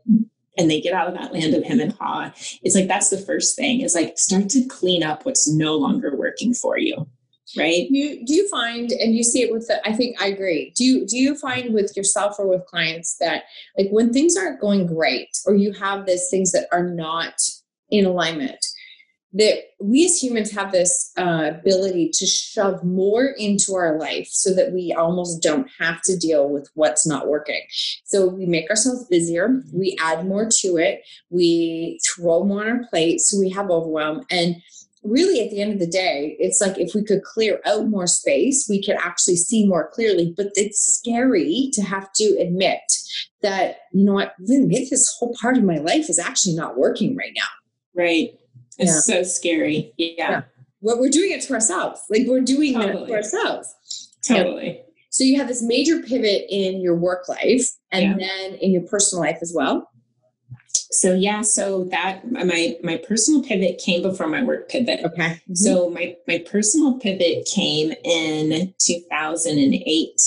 [0.58, 3.18] and they get out of that land of him and ha, it's like that's the
[3.18, 7.08] first thing is like start to clean up what's no longer working for you
[7.58, 10.72] right you do you find and you see it with the i think i agree
[10.76, 13.44] do you do you find with yourself or with clients that
[13.78, 17.34] like when things aren't going great or you have these things that are not
[17.90, 18.64] in alignment
[19.34, 24.54] that we as humans have this uh, ability to shove more into our life so
[24.54, 27.62] that we almost don't have to deal with what's not working.
[28.06, 32.84] So we make ourselves busier, we add more to it, we throw more on our
[32.90, 34.26] plate, so we have overwhelm.
[34.30, 34.58] And
[35.04, 38.08] really, at the end of the day, it's like if we could clear out more
[38.08, 40.34] space, we could actually see more clearly.
[40.36, 42.80] But it's scary to have to admit
[43.42, 47.34] that, you know what, this whole part of my life is actually not working right
[47.36, 47.50] now.
[47.94, 48.38] Right
[48.82, 49.16] it's yeah.
[49.16, 49.94] so scary.
[49.98, 50.14] Yeah.
[50.18, 50.42] yeah.
[50.82, 52.02] Well, we're doing it to ourselves.
[52.10, 53.04] Like we're doing totally.
[53.04, 54.18] it to ourselves.
[54.28, 54.70] Totally.
[54.70, 58.28] And so you have this major pivot in your work life and yeah.
[58.28, 59.90] then in your personal life as well.
[60.92, 65.00] So yeah, so that my my personal pivot came before my work pivot.
[65.06, 65.22] Okay.
[65.22, 65.56] Mm-hmm.
[65.56, 70.22] So my my personal pivot came in 2008.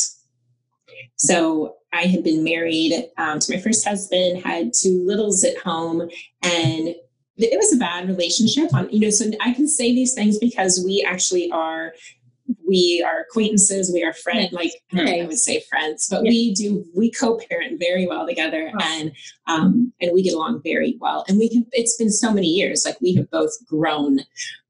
[1.17, 6.09] So I had been married um, to my first husband, had two littles at home,
[6.43, 6.95] and
[7.37, 10.83] it was a bad relationship on you know so i can say these things because
[10.85, 11.93] we actually are
[12.75, 16.31] we are acquaintances we are friends like I, I would say friends but yeah.
[16.31, 18.79] we do we co-parent very well together oh.
[18.83, 19.13] and
[19.47, 22.85] um and we get along very well and we can it's been so many years
[22.85, 24.21] like we have both grown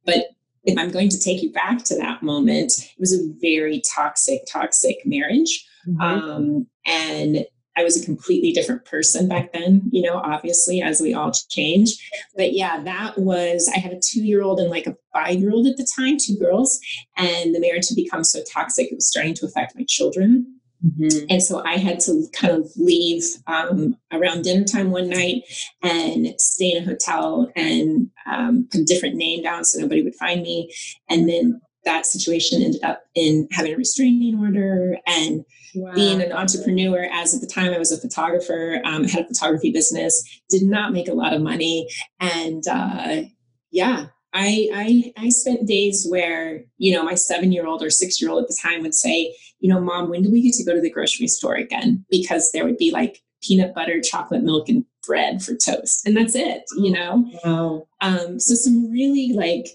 [0.05, 0.27] but
[0.65, 4.41] if i'm going to take you back to that moment it was a very toxic
[4.51, 6.01] toxic marriage mm-hmm.
[6.01, 11.13] um and I was a completely different person back then, you know, obviously, as we
[11.13, 11.97] all change.
[12.37, 15.51] But yeah, that was, I had a two year old and like a five year
[15.51, 16.79] old at the time, two girls.
[17.17, 20.61] And the marriage had become so toxic, it was starting to affect my children.
[20.85, 21.27] Mm-hmm.
[21.31, 25.43] And so I had to kind of leave um, around dinner time one night
[25.83, 30.15] and stay in a hotel and um, put a different name down so nobody would
[30.15, 30.73] find me.
[31.09, 35.45] And then that situation ended up in having a restraining order and
[35.75, 35.93] wow.
[35.95, 39.71] being an entrepreneur as at the time i was a photographer um, had a photography
[39.71, 41.89] business did not make a lot of money
[42.21, 43.23] and uh,
[43.71, 48.21] yeah I, I i spent days where you know my seven year old or six
[48.21, 50.65] year old at the time would say you know mom when do we get to
[50.65, 54.69] go to the grocery store again because there would be like peanut butter chocolate milk
[54.69, 57.87] and bread for toast and that's it you know wow.
[58.01, 59.69] um, so some really like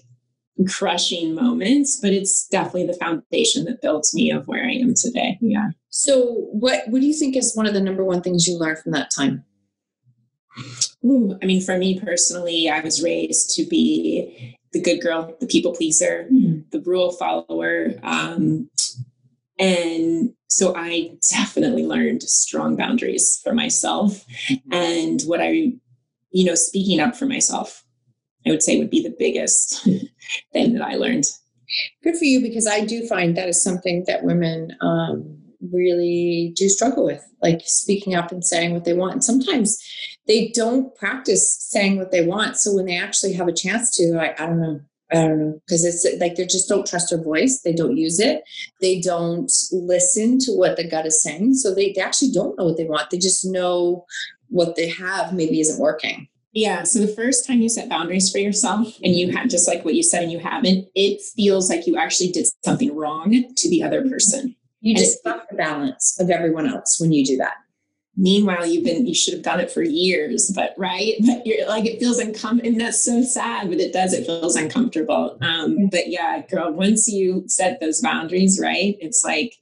[0.66, 5.38] crushing moments, but it's definitely the foundation that builds me of where I am today.
[5.40, 5.70] Yeah.
[5.88, 8.78] So what what do you think is one of the number one things you learned
[8.78, 9.44] from that time?
[11.04, 15.46] Ooh, I mean, for me personally, I was raised to be the good girl, the
[15.46, 16.60] people pleaser, mm-hmm.
[16.70, 17.94] the rule follower.
[18.02, 18.68] Um,
[19.58, 24.26] and So I definitely learned strong boundaries for myself.
[24.50, 24.72] Mm-hmm.
[24.72, 25.72] And what I,
[26.32, 27.84] you know, speaking up for myself,
[28.46, 29.82] I would say would be the biggest
[30.52, 31.24] thing that I learned.
[32.02, 35.38] Good for you because I do find that is something that women um,
[35.72, 39.12] really do struggle with, like speaking up and saying what they want.
[39.12, 39.78] And sometimes
[40.26, 42.56] they don't practice saying what they want.
[42.56, 44.80] So when they actually have a chance to, like, I don't know,
[45.12, 47.62] I don't know, because it's like they just don't trust their voice.
[47.62, 48.42] They don't use it.
[48.80, 51.54] They don't listen to what the gut is saying.
[51.54, 53.10] So they, they actually don't know what they want.
[53.10, 54.06] They just know
[54.48, 56.28] what they have maybe isn't working.
[56.52, 56.82] Yeah.
[56.82, 59.94] So the first time you set boundaries for yourself and you had just like what
[59.94, 63.82] you said and you haven't, it feels like you actually did something wrong to the
[63.82, 64.56] other person.
[64.80, 67.54] You just fuck the balance of everyone else when you do that.
[68.16, 71.86] Meanwhile, you've been you should have done it for years, but right, but you're like
[71.86, 74.12] it feels uncomfortable, and that's so sad, but it does.
[74.12, 75.38] It feels uncomfortable.
[75.40, 79.54] Um, but yeah, girl, once you set those boundaries, right, it's like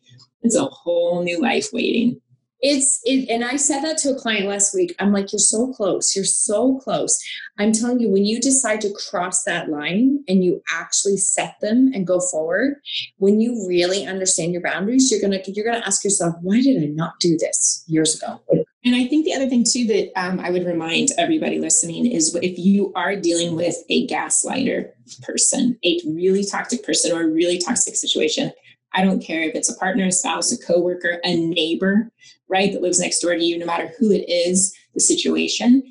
[0.42, 2.20] it's a whole new life waiting.
[2.60, 4.94] It's it, and I said that to a client last week.
[4.98, 6.16] I'm like, you're so close.
[6.16, 7.22] You're so close.
[7.56, 11.92] I'm telling you, when you decide to cross that line and you actually set them
[11.94, 12.76] and go forward,
[13.18, 16.86] when you really understand your boundaries, you're gonna you're gonna ask yourself, why did I
[16.86, 18.40] not do this years ago?
[18.84, 22.34] And I think the other thing too that um, I would remind everybody listening is
[22.34, 24.90] if you are dealing with a gaslighter
[25.22, 28.52] person, a really toxic person, or a really toxic situation,
[28.94, 32.10] I don't care if it's a partner, a spouse, a coworker, a neighbor,
[32.48, 35.82] right, that lives next door to you, no matter who it is, the situation,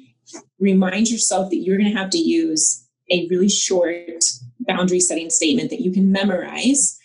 [0.60, 4.24] remind yourself that you're going to have to use a really short
[4.62, 7.00] boundary setting statement that you can memorize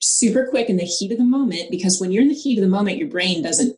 [0.00, 2.62] super quick in the heat of the moment because when you're in the heat of
[2.62, 3.74] the moment your brain doesn't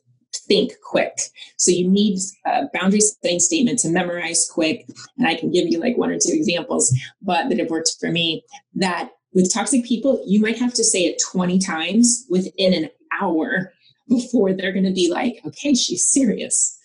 [0.48, 1.16] think quick.
[1.56, 5.78] So you need a boundary setting statement to memorize quick and i can give you
[5.78, 8.42] like one or two examples but that have worked for me
[8.74, 12.88] that with toxic people, you might have to say it 20 times within an
[13.20, 13.70] hour
[14.08, 16.78] before they're going to be like, okay, she's serious.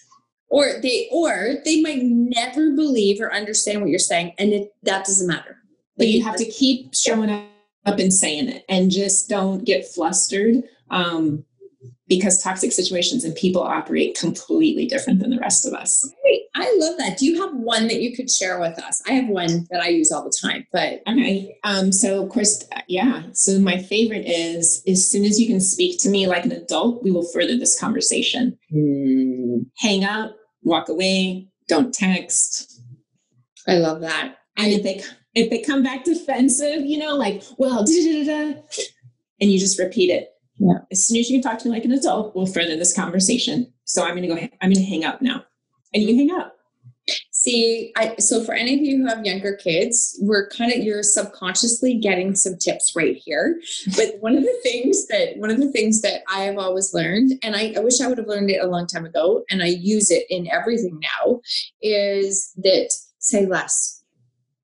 [0.50, 5.06] Or they, or they might never believe or understand what you're saying, and it, that
[5.06, 5.58] doesn't matter.
[5.98, 10.56] But you have to keep showing up and saying it, and just don't get flustered.
[10.90, 11.46] Um,
[12.08, 16.06] because toxic situations and people operate completely different than the rest of us.
[16.22, 16.42] Great.
[16.56, 17.18] I love that.
[17.18, 19.02] Do you have one that you could share with us?
[19.08, 21.56] I have one that I use all the time, but okay.
[21.64, 23.24] Um, so of course, yeah.
[23.34, 27.04] So my favorite is as soon as you can speak to me like an adult,
[27.04, 28.58] we will further this conversation.
[28.74, 29.66] Mm.
[29.78, 32.82] Hang up, walk away, don't text.
[33.68, 34.36] I love that.
[34.58, 35.02] And if they
[35.34, 38.62] if they come back defensive, you know, like, well, da, da, da,
[39.40, 40.31] and you just repeat it
[40.62, 40.78] yeah.
[40.92, 43.74] As soon as you can talk to me like an adult, we'll further this conversation.
[43.86, 45.44] So I'm going to go, I'm going to hang up now.
[45.92, 46.56] And you hang up.
[47.32, 51.02] See, I, so for any of you who have younger kids, we're kind of, you're
[51.02, 53.60] subconsciously getting some tips right here.
[53.98, 57.32] But one of the things that, one of the things that I have always learned,
[57.42, 59.68] and I, I wish I would have learned it a long time ago, and I
[59.68, 61.42] use it in everything now,
[61.82, 64.04] is that say less.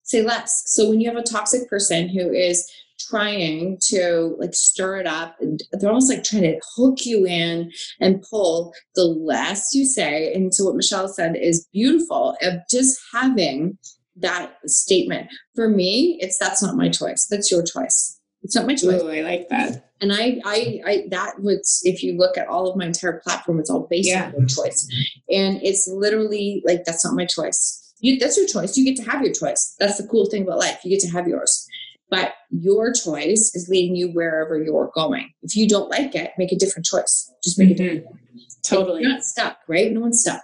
[0.03, 0.63] Say less.
[0.67, 2.71] So when you have a toxic person who is
[3.09, 7.71] trying to like stir it up and they're almost like trying to hook you in
[7.99, 10.33] and pull the less you say.
[10.33, 13.77] And so what michelle said is beautiful of just having
[14.17, 15.29] that statement.
[15.55, 17.27] For me it's that's not my choice.
[17.29, 18.19] That's your choice.
[18.43, 19.01] It's not my choice.
[19.01, 19.91] Ooh, i like that.
[19.99, 23.59] And I, I i that was if you look at all of my entire platform
[23.59, 24.27] it's all based yeah.
[24.27, 24.87] on your choice.
[25.29, 27.83] And it's literally like that's not my choice.
[27.99, 28.77] You, that's your choice.
[28.77, 29.75] You get to have your choice.
[29.79, 30.81] That's the cool thing about life.
[30.83, 31.67] You get to have yours
[32.09, 35.31] but your choice is leading you wherever you're going.
[35.41, 37.31] If you don't like it, make a different choice.
[37.43, 37.83] Just make mm-hmm.
[37.83, 38.17] a different
[38.63, 39.01] Totally.
[39.01, 39.91] You're not stuck, right?
[39.91, 40.43] No one's stuck.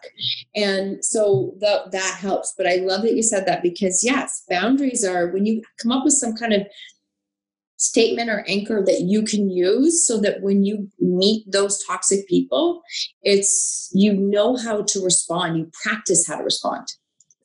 [0.55, 2.53] And so the, that helps.
[2.57, 6.05] But I love that you said that because, yes, boundaries are when you come up
[6.05, 6.65] with some kind of
[7.77, 12.81] statement or anchor that you can use so that when you meet those toxic people,
[13.23, 16.87] it's you know how to respond, you practice how to respond.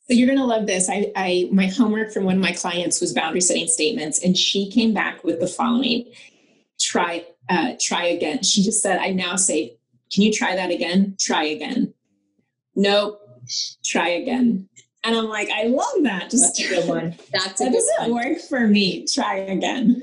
[0.09, 0.89] So you're going to love this.
[0.89, 4.71] I, I, my homework from one of my clients was boundary setting statements, and she
[4.71, 6.11] came back with the following:
[6.79, 8.41] try, uh, try again.
[8.41, 9.77] She just said, "I now say,
[10.11, 11.15] can you try that again?
[11.19, 11.93] Try again.
[12.75, 13.21] Nope.
[13.85, 14.67] Try again."
[15.03, 16.31] And I'm like, I love that.
[16.31, 17.15] Just that's a good one.
[17.31, 18.31] That's a that good doesn't one.
[18.31, 19.05] work for me.
[19.05, 20.01] Try again.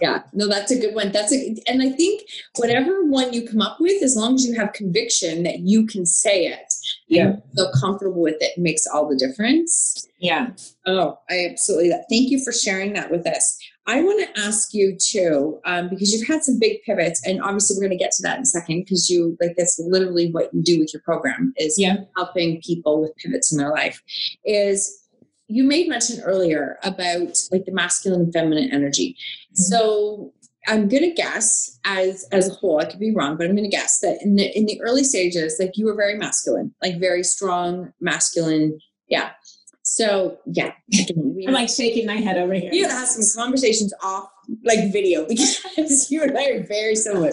[0.00, 1.12] Yeah, no, that's a good one.
[1.12, 2.22] That's a, and I think
[2.56, 6.06] whatever one you come up with, as long as you have conviction that you can
[6.06, 6.73] say it,
[7.08, 10.06] yeah, feel comfortable with it, makes all the difference.
[10.18, 10.50] Yeah.
[10.86, 11.90] Oh, I absolutely.
[12.10, 13.58] Thank you for sharing that with us.
[13.86, 17.76] I want to ask you too, um, because you've had some big pivots, and obviously
[17.76, 20.52] we're going to get to that in a second because you like that's literally what
[20.54, 21.96] you do with your program is yeah.
[22.16, 24.02] helping people with pivots in their life.
[24.44, 25.04] Is
[25.48, 29.16] you made mention earlier about like the masculine and feminine energy.
[29.52, 29.62] Mm-hmm.
[29.62, 30.32] So
[30.66, 34.00] I'm gonna guess as as a whole, I could be wrong, but I'm gonna guess
[34.00, 37.92] that in the in the early stages, like you were very masculine, like very strong,
[38.00, 38.78] masculine.
[39.08, 39.30] Yeah.
[39.82, 40.72] So yeah,
[41.46, 42.72] I'm like shaking my head over here.
[42.72, 44.28] You have some conversations off
[44.64, 47.32] like video because you and I are very similar.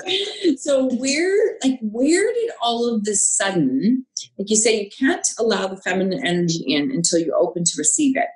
[0.58, 4.06] So where like where did all of this sudden,
[4.38, 8.18] like you say, you can't allow the feminine energy in until you're open to receive
[8.18, 8.28] it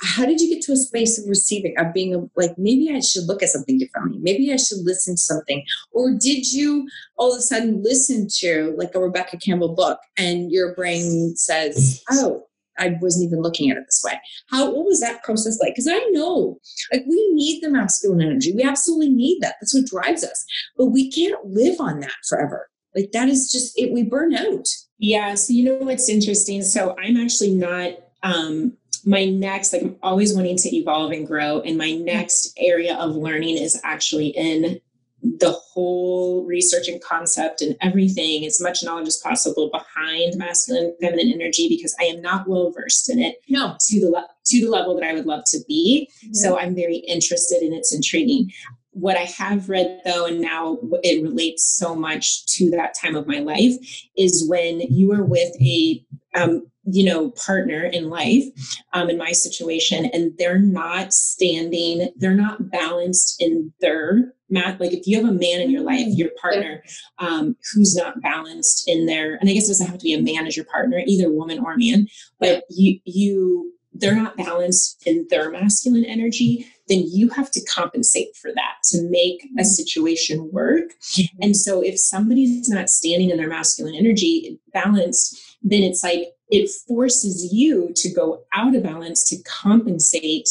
[0.00, 3.00] how did you get to a space of receiving of being a, like maybe i
[3.00, 4.18] should look at something differently.
[4.20, 5.64] Maybe i should listen to something.
[5.92, 10.50] Or did you all of a sudden listen to like a rebecca campbell book and
[10.50, 12.46] your brain says oh
[12.78, 14.20] i wasn't even looking at it this way.
[14.50, 15.72] How what was that process like?
[15.72, 16.58] Because i know
[16.92, 18.52] like we need the masculine energy.
[18.52, 19.56] We absolutely need that.
[19.60, 20.44] That's what drives us.
[20.76, 22.68] But we can't live on that forever.
[22.94, 24.66] Like that is just it we burn out.
[24.98, 26.62] Yeah so you know what's interesting?
[26.62, 27.92] So i'm actually not
[28.24, 28.76] um
[29.06, 33.16] my next like i'm always wanting to evolve and grow and my next area of
[33.16, 34.80] learning is actually in
[35.22, 41.32] the whole research and concept and everything as much knowledge as possible behind masculine feminine
[41.32, 43.76] energy because i am not well versed in it no.
[43.80, 46.10] to the le- to the level that i would love to be.
[46.24, 46.34] Mm-hmm.
[46.34, 48.50] so i'm very interested and it's intriguing.
[48.94, 53.26] What I have read though, and now it relates so much to that time of
[53.26, 53.74] my life,
[54.16, 56.04] is when you are with a
[56.36, 58.44] um, you know partner in life
[58.92, 64.92] um, in my situation and they're not standing they're not balanced in their math like
[64.92, 66.82] if you have a man in your life your partner
[67.18, 70.20] um, who's not balanced in their and i guess it doesn't have to be a
[70.20, 72.06] man as your partner either woman or man
[72.38, 78.36] but you you they're not balanced in their masculine energy then you have to compensate
[78.36, 79.62] for that to make a mm-hmm.
[79.62, 81.42] situation work mm-hmm.
[81.42, 86.70] and so if somebody's not standing in their masculine energy balanced then it's like it
[86.86, 90.48] forces you to go out of balance to compensate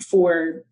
[0.00, 0.64] for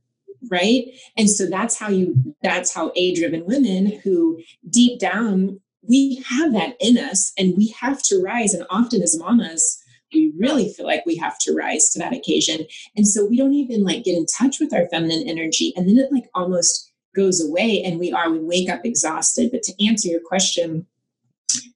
[0.50, 0.84] right?
[1.16, 6.52] And so that's how you that's how a driven women who deep down we have
[6.52, 8.54] that in us and we have to rise.
[8.54, 9.82] And often as mamas
[10.12, 12.64] we really feel like we have to rise to that occasion.
[12.96, 15.98] And so we don't even like get in touch with our feminine energy and then
[15.98, 19.50] it like almost goes away and we are we wake up exhausted.
[19.50, 20.86] But to answer your question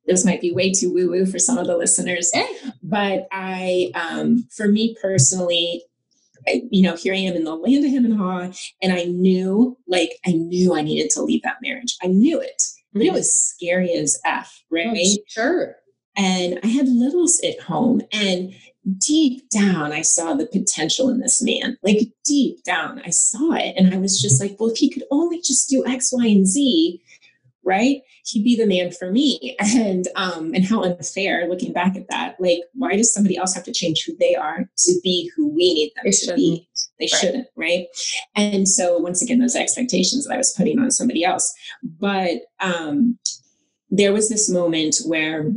[0.07, 2.33] this might be way too woo woo for some of the listeners,
[2.83, 5.85] but I, um, for me personally,
[6.49, 8.51] I, you know, here I am in the land of him and haw,
[8.83, 11.97] and I knew, like, I knew I needed to leave that marriage.
[12.03, 12.62] I knew it,
[12.93, 13.14] but it mm-hmm.
[13.16, 14.89] was scary as f, right?
[14.91, 15.77] Oh, sure.
[16.16, 18.55] And I had littles at home, and
[18.99, 21.77] deep down, I saw the potential in this man.
[21.83, 25.05] Like deep down, I saw it, and I was just like, well, if he could
[25.11, 27.01] only just do X, Y, and Z,
[27.71, 28.03] right?
[28.25, 29.57] He'd be the man for me.
[29.81, 32.35] And um, and how unfair looking back at that.
[32.41, 35.75] Like, why does somebody else have to change who they are to be who we
[35.75, 36.68] need them they to be?
[36.99, 37.21] They right.
[37.21, 37.87] shouldn't, right?
[38.35, 41.55] And so once again, those expectations that I was putting on somebody else.
[41.83, 43.18] But um,
[43.91, 45.53] there was this moment where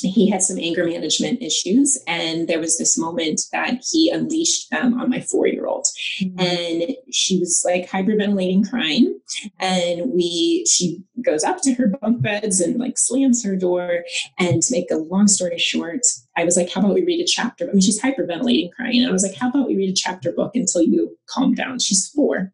[0.00, 4.98] he had some anger management issues and there was this moment that he unleashed them
[5.00, 5.86] on my four-year-old.
[6.20, 6.40] Mm-hmm.
[6.40, 9.18] and she was like hyperventilating crying
[9.58, 14.04] and we she goes up to her bunk beds and like slams her door.
[14.38, 16.00] And to make a long story short
[16.36, 19.08] i was like how about we read a chapter i mean she's hyperventilating crying and
[19.08, 21.78] i was like how about we read a chapter book until you calm down?
[21.78, 22.52] She's four.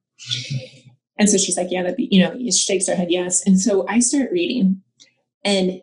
[1.19, 3.47] And so she's like yeah that be you know she shakes her head yes.
[3.47, 4.83] And so i start reading
[5.45, 5.81] and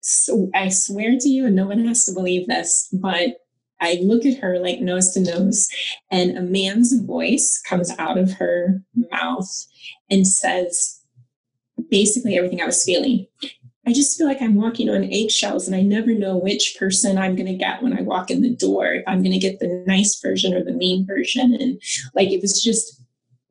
[0.00, 3.36] so I swear to you, and no one has to believe this, but
[3.80, 5.68] I look at her like nose to nose,
[6.10, 9.48] and a man's voice comes out of her mouth
[10.10, 11.00] and says
[11.90, 13.26] basically everything I was feeling.
[13.86, 17.34] I just feel like I'm walking on eggshells and I never know which person I'm
[17.34, 18.92] going to get when I walk in the door.
[18.92, 21.54] If I'm going to get the nice version or the mean version.
[21.58, 21.80] And
[22.14, 23.02] like it was just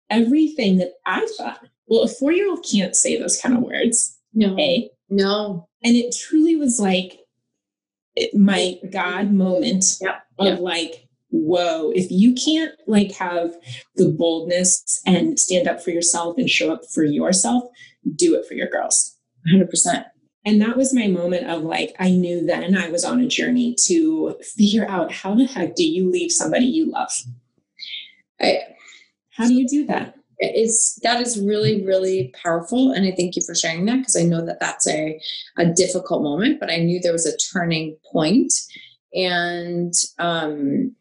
[0.09, 4.17] everything that I thought, well, a four year old can't say those kind of words.
[4.33, 4.57] No.
[4.59, 4.89] A.
[5.09, 5.67] No.
[5.83, 7.19] And it truly was like
[8.15, 10.23] it, my God moment yep.
[10.37, 10.59] of yep.
[10.59, 13.53] like, whoa, if you can't like have
[13.95, 17.63] the boldness and stand up for yourself and show up for yourself,
[18.15, 19.15] do it for your girls.
[19.51, 20.05] 100%.
[20.45, 23.75] And that was my moment of like, I knew then I was on a journey
[23.85, 27.11] to figure out how the heck do you leave somebody you love?
[28.41, 28.59] I,
[29.31, 30.15] how do you do that?
[30.39, 34.23] It's that is really really powerful and i thank you for sharing that because i
[34.23, 35.19] know that that's a,
[35.57, 38.53] a difficult moment but i knew there was a turning point
[39.13, 40.95] and um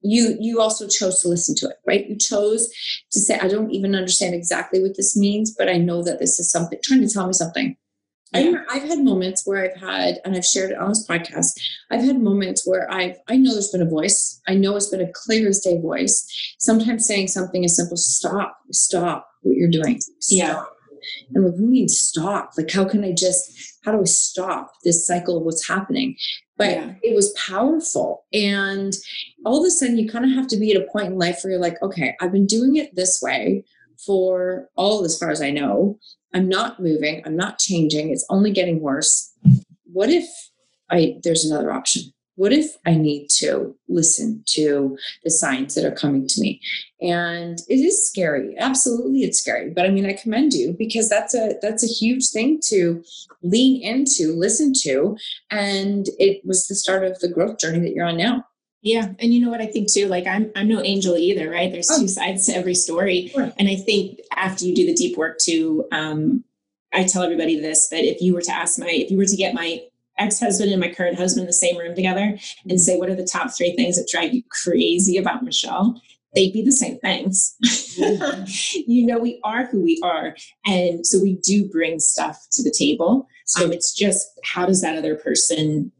[0.00, 2.08] you you also chose to listen to it right?
[2.08, 2.68] You chose
[3.12, 6.40] to say i don't even understand exactly what this means but i know that this
[6.40, 7.76] is something trying to tell me something
[8.34, 8.62] Yeah.
[8.70, 11.60] I have had moments where I've had, and I've shared it on this podcast.
[11.90, 14.40] I've had moments where I've, I know there's been a voice.
[14.48, 16.26] I know it's been a clear as day voice.
[16.58, 20.00] Sometimes saying something as simple, stop, stop what you're doing.
[20.00, 20.14] Stop.
[20.30, 20.64] Yeah.
[21.34, 22.52] And like, we mean stop?
[22.56, 26.16] Like, how can I just, how do I stop this cycle of what's happening?
[26.56, 26.94] But yeah.
[27.02, 28.24] it was powerful.
[28.32, 28.94] And
[29.44, 31.40] all of a sudden, you kind of have to be at a point in life
[31.42, 33.64] where you're like, okay, I've been doing it this way
[34.06, 35.98] for all as far as I know.
[36.34, 37.22] I'm not moving.
[37.24, 38.10] I'm not changing.
[38.10, 39.32] It's only getting worse.
[39.92, 40.26] What if
[40.90, 42.12] I there's another option?
[42.36, 46.60] What if I need to listen to the signs that are coming to me?
[47.02, 48.56] And it is scary.
[48.58, 49.70] Absolutely it's scary.
[49.70, 53.04] But I mean I commend you because that's a that's a huge thing to
[53.42, 55.16] lean into, listen to.
[55.50, 58.44] And it was the start of the growth journey that you're on now.
[58.82, 60.08] Yeah, and you know what I think too.
[60.08, 61.70] Like I'm, I'm no angel either, right?
[61.70, 62.00] There's oh.
[62.00, 63.52] two sides to every story, sure.
[63.56, 66.42] and I think after you do the deep work too, um,
[66.92, 69.36] I tell everybody this: that if you were to ask my, if you were to
[69.36, 69.82] get my
[70.18, 72.36] ex-husband and my current husband in the same room together
[72.68, 76.00] and say, "What are the top three things that drive you crazy about Michelle?"
[76.34, 77.54] They'd be the same things.
[77.98, 78.82] Mm-hmm.
[78.90, 80.34] you know, we are who we are,
[80.66, 83.28] and so we do bring stuff to the table.
[83.46, 85.92] So um, it's just how does that other person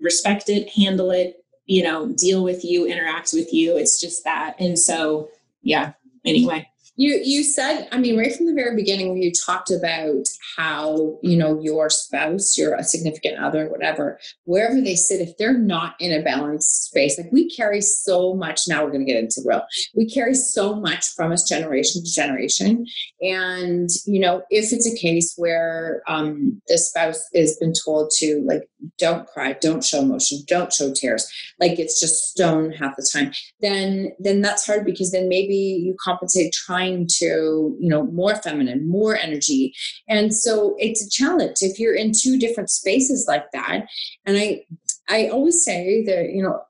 [0.00, 1.39] respect it, handle it,
[1.70, 3.76] you know, deal with you, interact with you.
[3.76, 4.56] It's just that.
[4.58, 5.30] And so,
[5.62, 5.92] yeah,
[6.24, 6.69] anyway.
[7.00, 10.26] You you said, I mean, right from the very beginning, when you talked about
[10.58, 15.94] how you know your spouse, your significant other, whatever, wherever they sit, if they're not
[15.98, 18.68] in a balanced space, like we carry so much.
[18.68, 19.62] Now we're going to get into real.
[19.94, 22.84] We carry so much from us generation to generation,
[23.22, 28.42] and you know, if it's a case where um, the spouse has been told to
[28.46, 31.26] like, don't cry, don't show emotion, don't show tears,
[31.60, 33.32] like it's just stone half the time,
[33.62, 38.36] then then that's hard because then maybe you compensate trying trying to, you know, more
[38.36, 39.74] feminine, more energy.
[40.08, 43.86] And so it's a challenge if you're in two different spaces like that.
[44.26, 44.64] And I
[45.08, 46.60] I always say that, you know,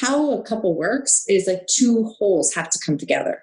[0.00, 3.42] how a couple works is like two wholes have to come together.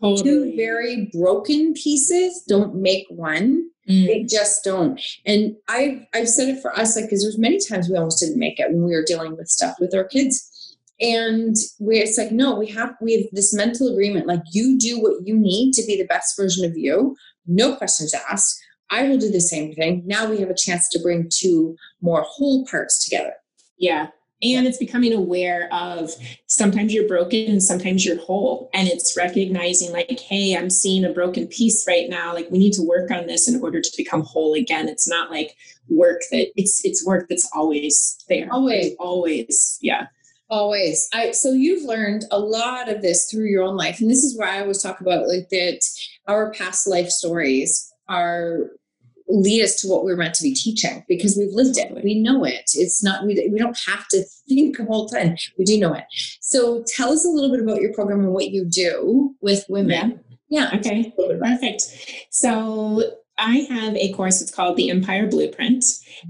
[0.00, 0.22] Totally.
[0.22, 3.68] Two very broken pieces don't make one.
[3.88, 4.06] Mm.
[4.06, 5.00] They just don't.
[5.26, 8.38] And I've I've said it for us, like, because there's many times we almost didn't
[8.38, 10.49] make it when we were dealing with stuff with our kids
[11.00, 15.00] and where it's like no we have we have this mental agreement like you do
[15.00, 17.16] what you need to be the best version of you.
[17.46, 18.60] No questions asked.
[18.90, 20.02] I will do the same thing.
[20.04, 23.34] Now we have a chance to bring two more whole parts together.
[23.78, 24.08] Yeah.
[24.42, 26.10] And it's becoming aware of
[26.46, 28.70] sometimes you're broken and sometimes you're whole.
[28.72, 32.34] And it's recognizing like hey i'm seeing a broken piece right now.
[32.34, 34.88] Like we need to work on this in order to become whole again.
[34.88, 35.54] It's not like
[35.88, 38.48] work that it's it's work that's always there.
[38.50, 38.94] Always.
[38.98, 39.78] Always.
[39.80, 40.06] Yeah
[40.50, 41.08] Always.
[41.14, 44.00] I so you've learned a lot of this through your own life.
[44.00, 45.80] And this is why I always talk about like that
[46.26, 48.70] our past life stories are
[49.28, 51.92] lead us to what we're meant to be teaching because we've lived it.
[52.02, 52.68] We know it.
[52.74, 55.36] It's not we, we don't have to think the whole time.
[55.56, 56.04] We do know it.
[56.40, 60.20] So tell us a little bit about your program and what you do with women.
[60.48, 60.70] Yeah.
[60.72, 60.78] yeah.
[60.78, 61.14] Okay.
[61.16, 61.82] Perfect.
[62.30, 65.84] So I have a course, it's called the Empire Blueprint,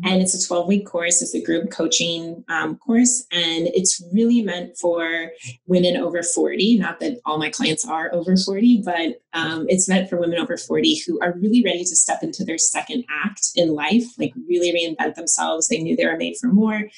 [0.05, 1.21] and it's a 12 week course.
[1.21, 5.33] It's a group coaching um, course, and it's really meant for
[5.67, 6.79] women over 40.
[6.79, 10.57] Not that all my clients are over 40, but um, it's meant for women over
[10.57, 14.73] 40 who are really ready to step into their second act in life, like really
[14.73, 15.67] reinvent themselves.
[15.67, 16.89] They knew they were made for more,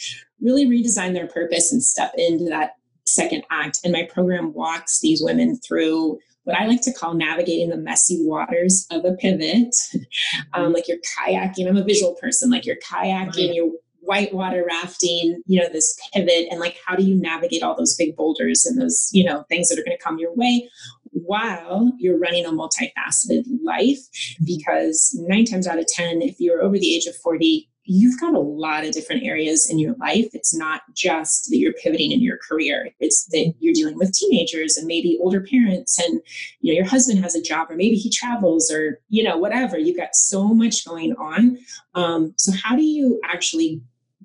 [0.42, 3.80] really redesign their purpose and step into that second act.
[3.82, 8.18] And my program walks these women through what I like to call navigating the messy
[8.20, 9.74] waters of a pivot.
[10.54, 13.70] Um, like you're kayaking, I'm a visual person, like you're kayaking, you're
[14.00, 18.14] whitewater rafting, you know, this pivot, and like how do you navigate all those big
[18.16, 20.68] boulders and those, you know, things that are going to come your way
[21.04, 24.00] while you're running a multifaceted life?
[24.44, 28.34] Because nine times out of 10, if you're over the age of 40, you've got
[28.34, 30.26] a lot of different areas in your life.
[30.32, 32.90] It's not just that you're pivoting in your career.
[33.00, 36.20] It's that you're dealing with teenagers and maybe older parents and
[36.60, 39.78] you know your husband has a job or maybe he travels or you know whatever.
[39.78, 41.58] You've got so much going on.
[41.94, 43.82] Um, so how do you actually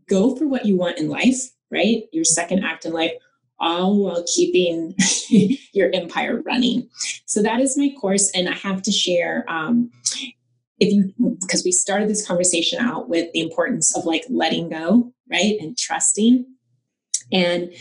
[0.08, 1.42] go for what you want in life,
[1.72, 2.04] right?
[2.12, 3.12] Your second act in life
[3.60, 4.96] all while keeping
[5.74, 6.88] your empire running.
[7.26, 9.46] So that is my course, and I have to share.
[9.48, 9.92] Um,
[10.80, 15.14] if you because we started this conversation out with the importance of like letting go
[15.30, 16.46] right and trusting.
[17.32, 17.74] And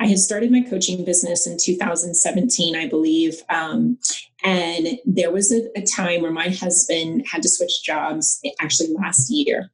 [0.00, 3.98] i had started my coaching business in 2017 i believe um,
[4.42, 9.30] and there was a, a time where my husband had to switch jobs actually last
[9.30, 9.70] year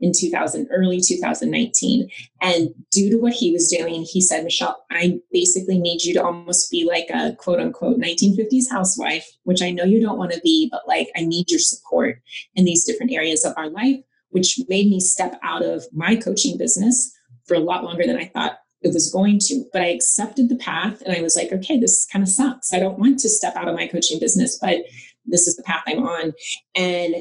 [0.00, 2.08] in 2000, early 2019.
[2.40, 6.24] And due to what he was doing, he said, Michelle, I basically need you to
[6.24, 10.40] almost be like a quote unquote 1950s housewife, which I know you don't want to
[10.40, 12.20] be, but like I need your support
[12.54, 13.96] in these different areas of our life,
[14.30, 17.14] which made me step out of my coaching business
[17.46, 19.64] for a lot longer than I thought it was going to.
[19.72, 22.72] But I accepted the path and I was like, okay, this kind of sucks.
[22.72, 24.78] I don't want to step out of my coaching business, but
[25.26, 26.32] this is the path I'm on.
[26.74, 27.16] And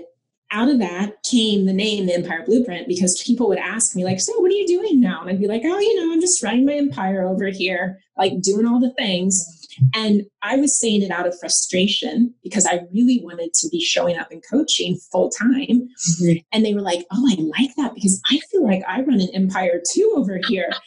[0.51, 4.19] out of that came the name the empire blueprint because people would ask me like
[4.19, 5.21] so what are you doing now?
[5.21, 8.41] And i'd be like oh you know i'm just running my empire over here like
[8.41, 9.53] doing all the things.
[9.93, 14.17] And i was saying it out of frustration because i really wanted to be showing
[14.17, 16.37] up and coaching full time mm-hmm.
[16.51, 19.29] and they were like oh i like that because i feel like i run an
[19.33, 20.71] empire too over here.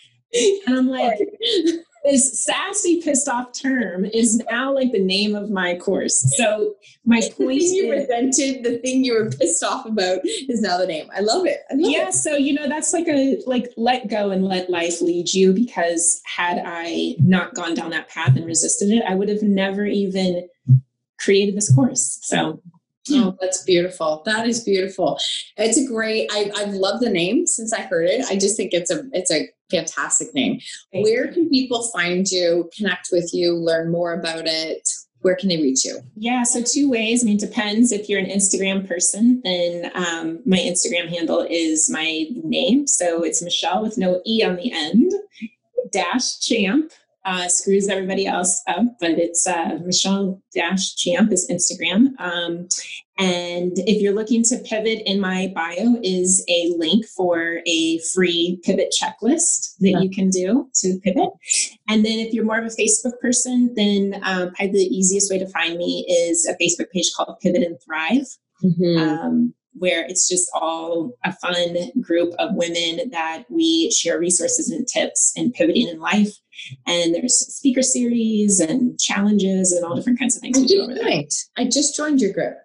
[0.67, 1.19] And i'm like
[2.05, 6.35] this sassy pissed off term is now like the name of my course.
[6.37, 6.75] So
[7.05, 11.11] my point you resented, the thing you were pissed off about is now the name.
[11.15, 11.61] I love it.
[11.71, 12.09] I love yeah.
[12.09, 12.15] It.
[12.15, 16.21] So you know that's like a like let go and let life lead you because
[16.25, 20.49] had I not gone down that path and resisted it, I would have never even
[21.19, 22.19] created this course.
[22.23, 22.63] So
[23.11, 24.23] Oh, that's beautiful.
[24.27, 25.19] That is beautiful.
[25.57, 26.29] It's a great.
[26.33, 28.25] I I've loved the name since I heard it.
[28.29, 30.61] I just think it's a it's a fantastic name.
[30.93, 31.33] Thank Where you.
[31.33, 34.89] can people find you, connect with you, learn more about it?
[35.23, 36.01] Where can they reach you?
[36.17, 37.23] Yeah, so two ways.
[37.23, 37.93] I mean, it depends.
[37.93, 42.87] If you're an Instagram person, then um, my Instagram handle is my name.
[42.87, 45.13] So it's Michelle with no E on the end,
[45.93, 46.93] dash champ
[47.25, 52.19] uh, screws everybody else up, but it's uh, Michelle Dash Champ is Instagram.
[52.19, 52.69] Um,
[53.19, 58.59] and if you're looking to pivot, in my bio is a link for a free
[58.65, 60.01] pivot checklist that yeah.
[60.01, 61.29] you can do to pivot.
[61.89, 65.39] And then if you're more of a Facebook person, then um, probably the easiest way
[65.39, 68.27] to find me is a Facebook page called Pivot and Thrive.
[68.65, 68.99] Mm-hmm.
[68.99, 74.87] Um, where it's just all a fun group of women that we share resources and
[74.87, 76.33] tips and pivoting in life.
[76.87, 80.83] And there's speaker series and challenges and all different kinds of things I we do
[80.83, 81.05] over there.
[81.05, 81.35] Right.
[81.57, 82.57] I just joined your group.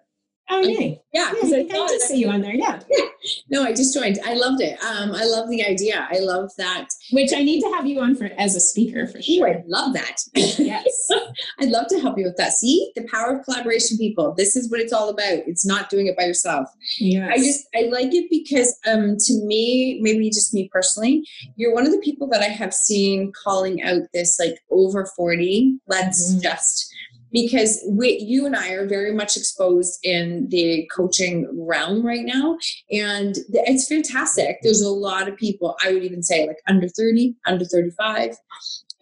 [0.48, 1.00] Oh, yay.
[1.12, 1.30] Yeah.
[1.32, 2.54] Because yeah, I, I did see you on there.
[2.54, 2.80] Yeah.
[2.88, 3.04] yeah.
[3.50, 4.18] No, I just joined.
[4.24, 4.80] I loved it.
[4.82, 6.06] Um, I love the idea.
[6.10, 6.88] I love that.
[7.10, 9.48] Which I need to have you on for as a speaker for sure.
[9.48, 10.20] Ooh, I love that.
[10.34, 11.08] Yes.
[11.60, 12.52] I'd love to help you with that.
[12.52, 14.34] See, the power of collaboration, people.
[14.36, 15.40] This is what it's all about.
[15.46, 16.68] It's not doing it by yourself.
[16.98, 17.28] Yeah.
[17.28, 21.26] I just I like it because um to me, maybe just me personally,
[21.56, 25.78] you're one of the people that I have seen calling out this like over 40.
[25.88, 26.42] Let's mm-hmm.
[26.42, 26.92] just
[27.36, 32.56] because we, you and I are very much exposed in the coaching realm right now.
[32.90, 34.56] And it's fantastic.
[34.62, 38.38] There's a lot of people, I would even say like under 30, under 35.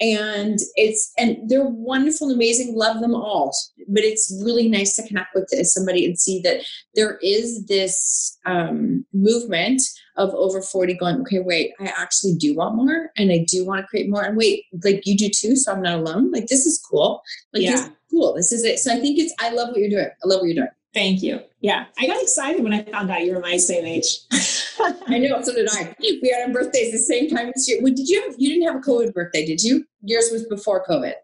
[0.00, 3.54] And it's, and they're wonderful and amazing, love them all.
[3.88, 6.62] But it's really nice to connect with somebody and see that
[6.94, 9.80] there is this um, movement
[10.16, 13.80] of over 40 going, okay, wait, I actually do want more and I do want
[13.80, 14.22] to create more.
[14.22, 16.30] And wait, like you do too, so I'm not alone.
[16.30, 17.22] Like this is cool.
[17.52, 17.72] Like yeah.
[17.72, 18.34] this cool.
[18.34, 18.78] This is it.
[18.78, 20.06] So I think it's, I love what you're doing.
[20.06, 20.68] I love what you're doing.
[20.94, 21.40] Thank you.
[21.60, 21.86] Yeah.
[21.98, 24.20] I got excited when I found out you were my same age.
[25.08, 25.94] I know, so did I.
[26.00, 27.80] We had our birthdays the same time this year.
[27.82, 29.84] Well, did you have, you didn't have a COVID birthday, did you?
[30.02, 31.14] Yours was before COVID.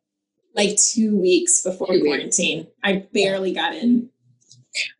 [0.57, 2.59] Like two weeks before two quarantine.
[2.59, 2.71] Weeks.
[2.83, 4.11] I barely got in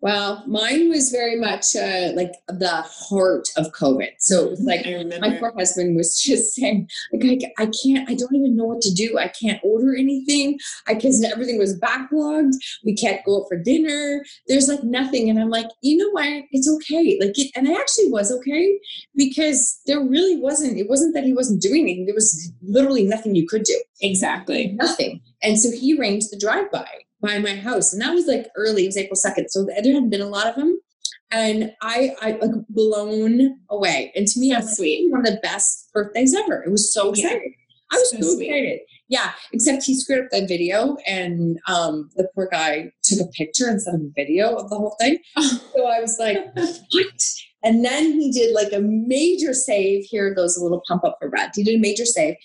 [0.01, 4.11] well, mine was very much uh, like the heart of COVID.
[4.19, 4.87] So it was like
[5.21, 8.81] my poor husband was just saying, like, I, I can't, I don't even know what
[8.83, 9.19] to do.
[9.19, 10.59] I can't order anything.
[10.89, 12.55] I because everything was backlogged.
[12.85, 14.25] We can't go out for dinner.
[14.47, 15.31] There's like nothing.
[15.31, 16.45] And I'm like, you know what?
[16.51, 17.19] It's okay.
[17.21, 18.79] Like, it, and I actually was okay
[19.17, 20.79] because there really wasn't.
[20.79, 22.07] It wasn't that he wasn't doing anything.
[22.07, 23.81] There was literally nothing you could do.
[24.03, 24.73] Exactly.
[24.73, 25.21] Nothing.
[25.43, 26.87] And so he arranged the drive by
[27.21, 27.93] by my house.
[27.93, 29.47] And that was like early, it was April 2nd.
[29.49, 30.81] So there hadn't been a lot of them.
[31.33, 34.13] And I, I like blown away.
[34.17, 35.11] And to me, that's sweet.
[35.13, 36.63] One of the best birthdays ever.
[36.65, 37.55] It was so exciting.
[37.93, 38.81] I was so, so excited.
[39.11, 43.69] Yeah, except he screwed up that video, and um, the poor guy took a picture
[43.69, 45.19] instead of a video of the whole thing.
[45.37, 47.23] so I was like, "What?"
[47.65, 50.05] And then he did like a major save.
[50.05, 51.51] Here goes a little pump up for Brad.
[51.55, 52.37] He did a major save.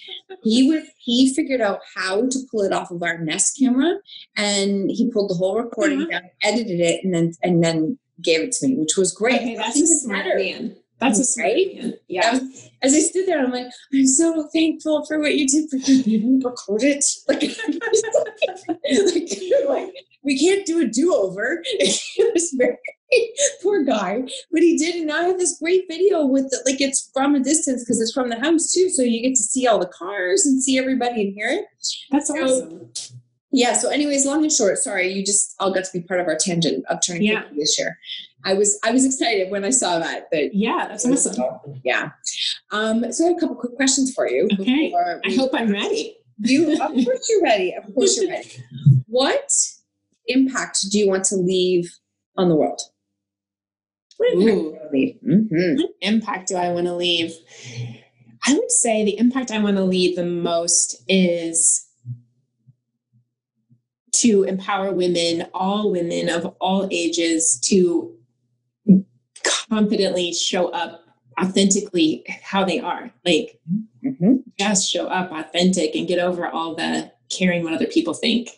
[0.43, 3.99] He was he figured out how to pull it off of our Nest camera,
[4.36, 6.09] and he pulled the whole recording mm-hmm.
[6.09, 9.41] down, edited it, and then and then gave it to me, which was great.
[9.41, 10.76] Okay, that's a smart man.
[11.00, 11.76] That's oh, a smart right?
[11.76, 11.93] man.
[12.08, 12.34] Yeah.
[12.34, 15.78] Was, as I stood there, I'm like, I'm so thankful for what you did for.
[15.78, 17.04] You record it.
[17.28, 17.41] Like,
[18.88, 19.93] like, like,
[20.24, 21.62] we can't do a do-over.
[21.64, 22.78] it was very
[23.62, 24.22] poor guy
[24.52, 27.36] but he did and now i have this great video with the, like it's from
[27.36, 29.88] a distance because it's from the house too so you get to see all the
[29.88, 31.66] cars and see everybody and hear it
[32.12, 32.89] that's so, awesome
[33.52, 36.28] yeah so anyways long and short sorry you just all got to be part of
[36.28, 37.43] our tangent of turning yeah.
[37.56, 37.98] this year
[38.46, 40.30] I was I was excited when I saw that.
[40.32, 41.82] That yeah, that's awesome.
[41.84, 42.12] Yeah.
[42.72, 44.48] Um, so I have a couple quick questions for you.
[44.60, 44.93] Okay.
[45.26, 46.18] I hope I'm ready.
[46.39, 47.74] You, of course, you're ready.
[47.74, 48.50] Of course, you're ready.
[49.08, 49.52] What
[50.28, 51.91] impact do you want to leave
[52.38, 52.82] on the world?
[54.18, 55.76] What impact, mm-hmm.
[55.76, 57.34] what impact do I want to leave?
[58.48, 61.88] I would say the impact I want to leave the most is
[64.18, 68.16] to empower women, all women of all ages, to
[69.70, 71.01] confidently show up
[71.41, 73.11] authentically how they are.
[73.26, 73.59] Like,
[74.03, 74.36] mm-hmm.
[74.57, 78.49] just show up authentic and get over all the caring what other people think.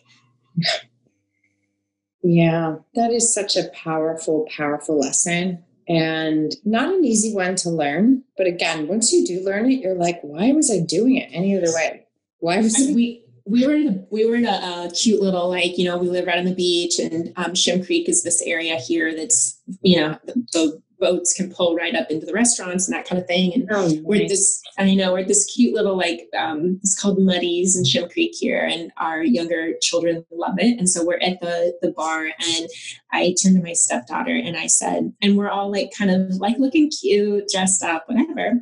[2.22, 8.22] Yeah, that is such a powerful, powerful lesson and not an easy one to learn.
[8.36, 11.56] But again, once you do learn it, you're like, why was I doing it any
[11.56, 12.06] other way?
[12.40, 15.78] Why was I we we were in a, we were in a, cute little like
[15.78, 18.76] you know we live right on the beach and um, Shem Creek is this area
[18.76, 22.96] here that's you know the, the boats can pull right up into the restaurants and
[22.96, 23.52] that kind of thing.
[23.54, 23.98] And oh, nice.
[24.02, 28.08] we're this, I know, we're this cute little like um, it's called Muddies in Shem
[28.08, 30.78] Creek here, and our younger children love it.
[30.78, 32.68] And so we're at the the bar, and
[33.12, 36.58] I turned to my stepdaughter and I said, and we're all like kind of like
[36.58, 38.60] looking cute, dressed up, whatever.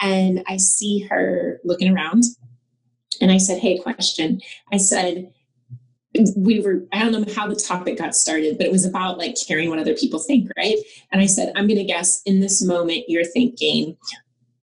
[0.00, 2.24] And I see her looking around,
[3.20, 4.40] and I said, "Hey, question."
[4.72, 5.32] I said
[6.36, 9.34] we were i don't know how the topic got started but it was about like
[9.46, 10.76] caring what other people think right?
[11.12, 13.96] And i said i'm going to guess in this moment you're thinking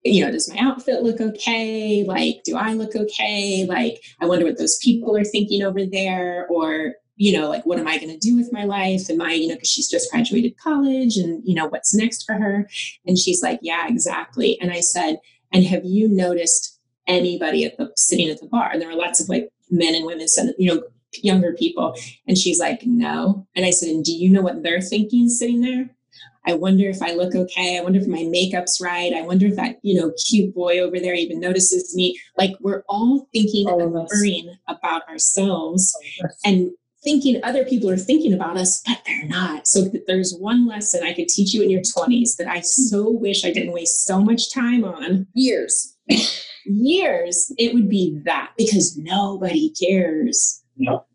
[0.05, 2.05] you know does my outfit look okay?
[2.05, 3.67] Like do i look okay?
[3.69, 7.79] Like i wonder what those people are thinking over there or you know like what
[7.79, 9.11] am i going to do with my life?
[9.11, 12.35] Am i you know because she's just graduated college and you know what's next for
[12.35, 12.69] her?
[13.07, 14.59] And she's like yeah exactly.
[14.61, 15.19] And i said
[15.53, 18.71] and have you noticed anybody at the sitting at the bar?
[18.71, 20.83] And there were lots of like men and women said you know
[21.23, 21.97] younger people.
[22.27, 23.47] And she's like, no.
[23.55, 25.91] And I said, and do you know what they're thinking sitting there?
[26.47, 27.77] I wonder if I look okay.
[27.77, 29.13] I wonder if my makeup's right.
[29.13, 32.21] I wonder if that, you know, cute boy over there even notices me.
[32.39, 35.97] Like we're all thinking all and worrying about ourselves
[36.45, 36.71] and
[37.03, 39.67] thinking other people are thinking about us, but they're not.
[39.67, 43.45] So there's one lesson I could teach you in your 20s that I so wish
[43.45, 45.27] I didn't waste so much time on.
[45.35, 45.97] Years.
[46.65, 47.53] Years.
[47.59, 50.63] It would be that because nobody cares.
[50.77, 51.06] No.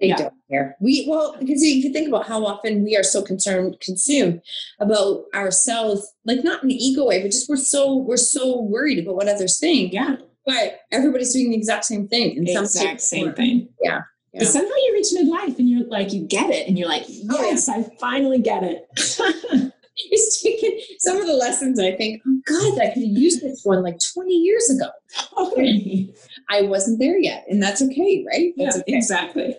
[0.00, 0.16] They yeah.
[0.16, 0.76] don't care.
[0.80, 4.42] We well because you can think about how often we are so concerned, consumed
[4.80, 8.98] about ourselves, like not in an ego way, but just we're so we're so worried
[8.98, 9.92] about what others think.
[9.92, 10.16] Yeah.
[10.44, 12.36] But everybody's doing the exact same thing.
[12.36, 13.68] In exact same thing.
[13.82, 14.02] Yeah.
[14.32, 14.40] yeah.
[14.40, 17.68] But somehow you reach midlife and you're like, you get it, and you're like, yes,
[17.68, 17.84] oh, yeah.
[17.84, 19.72] I finally get it.
[20.10, 23.62] it's taken some of the lessons I think, oh God, I could have used this
[23.64, 24.90] one like 20 years ago.
[25.38, 26.12] Okay.
[26.50, 27.46] I wasn't there yet.
[27.48, 28.52] And that's okay, right?
[28.56, 28.96] That's yeah, okay.
[28.96, 29.56] exactly.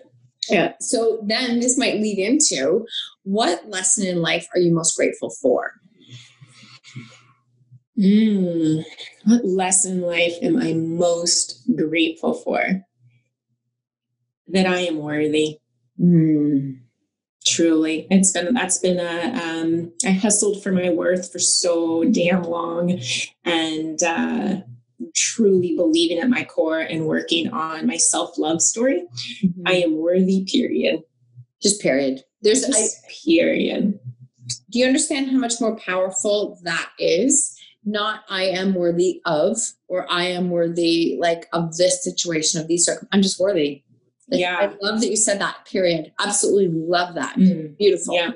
[0.49, 0.73] Yeah.
[0.79, 2.85] So then this might lead into
[3.23, 5.73] what lesson in life are you most grateful for?
[7.97, 8.83] Mm,
[9.25, 12.83] what lesson in life am I most grateful for?
[14.47, 15.59] That I am worthy.
[15.99, 16.79] Mm
[17.47, 22.43] truly it's been that's been a um, I hustled for my worth for so damn
[22.43, 22.99] long
[23.45, 24.57] and uh,
[25.18, 29.03] truly believing at my core and working on my self-love story
[29.43, 29.61] mm-hmm.
[29.65, 31.01] i am worthy period
[31.61, 33.99] just period there's just I, period
[34.70, 39.57] do you understand how much more powerful that is not i am worthy of
[39.88, 43.84] or i am worthy like of this situation of these circumstances i'm just worthy
[44.30, 44.57] like, yeah.
[44.57, 46.11] I love that you said that, period.
[46.20, 47.38] Absolutely love that.
[47.38, 47.78] Mm.
[47.78, 48.13] Beautiful.
[48.13, 48.32] Yeah.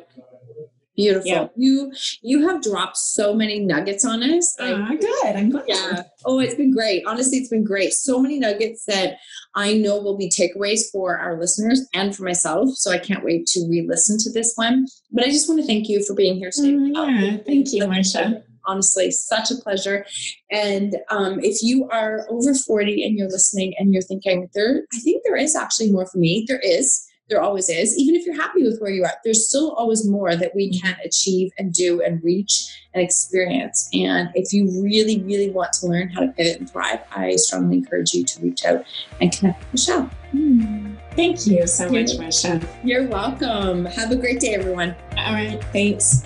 [0.96, 1.32] Beautiful.
[1.32, 1.48] Yeah.
[1.56, 4.56] You you have dropped so many nuggets on us.
[4.60, 5.36] Uh, good.
[5.36, 5.64] I'm glad.
[5.68, 6.04] Yeah.
[6.26, 7.04] Oh, it's been great.
[7.08, 7.94] Honestly, it's been great.
[7.94, 9.18] So many nuggets that
[9.56, 12.70] I know will be takeaways for our listeners and for myself.
[12.76, 14.86] So I can't wait to re-listen to this one.
[15.12, 16.76] But I just want to thank you for being here today.
[16.94, 17.38] Uh, yeah.
[17.46, 20.06] Thank you, Marsha honestly such a pleasure
[20.52, 25.00] and um, if you are over 40 and you're listening and you're thinking there i
[25.00, 27.98] think there is actually more for me there is there always is.
[27.98, 30.96] Even if you're happy with where you're at there's still always more that we can
[31.04, 33.90] achieve and do and reach and experience.
[33.94, 37.78] And if you really really want to learn how to pivot and thrive i strongly
[37.78, 38.84] encourage you to reach out
[39.20, 40.10] and connect with michelle.
[40.32, 40.96] Hmm.
[41.16, 42.60] thank you so much michelle.
[42.84, 43.86] you're welcome.
[43.86, 44.96] Have a great day everyone.
[45.18, 45.64] All right.
[45.72, 46.26] Thanks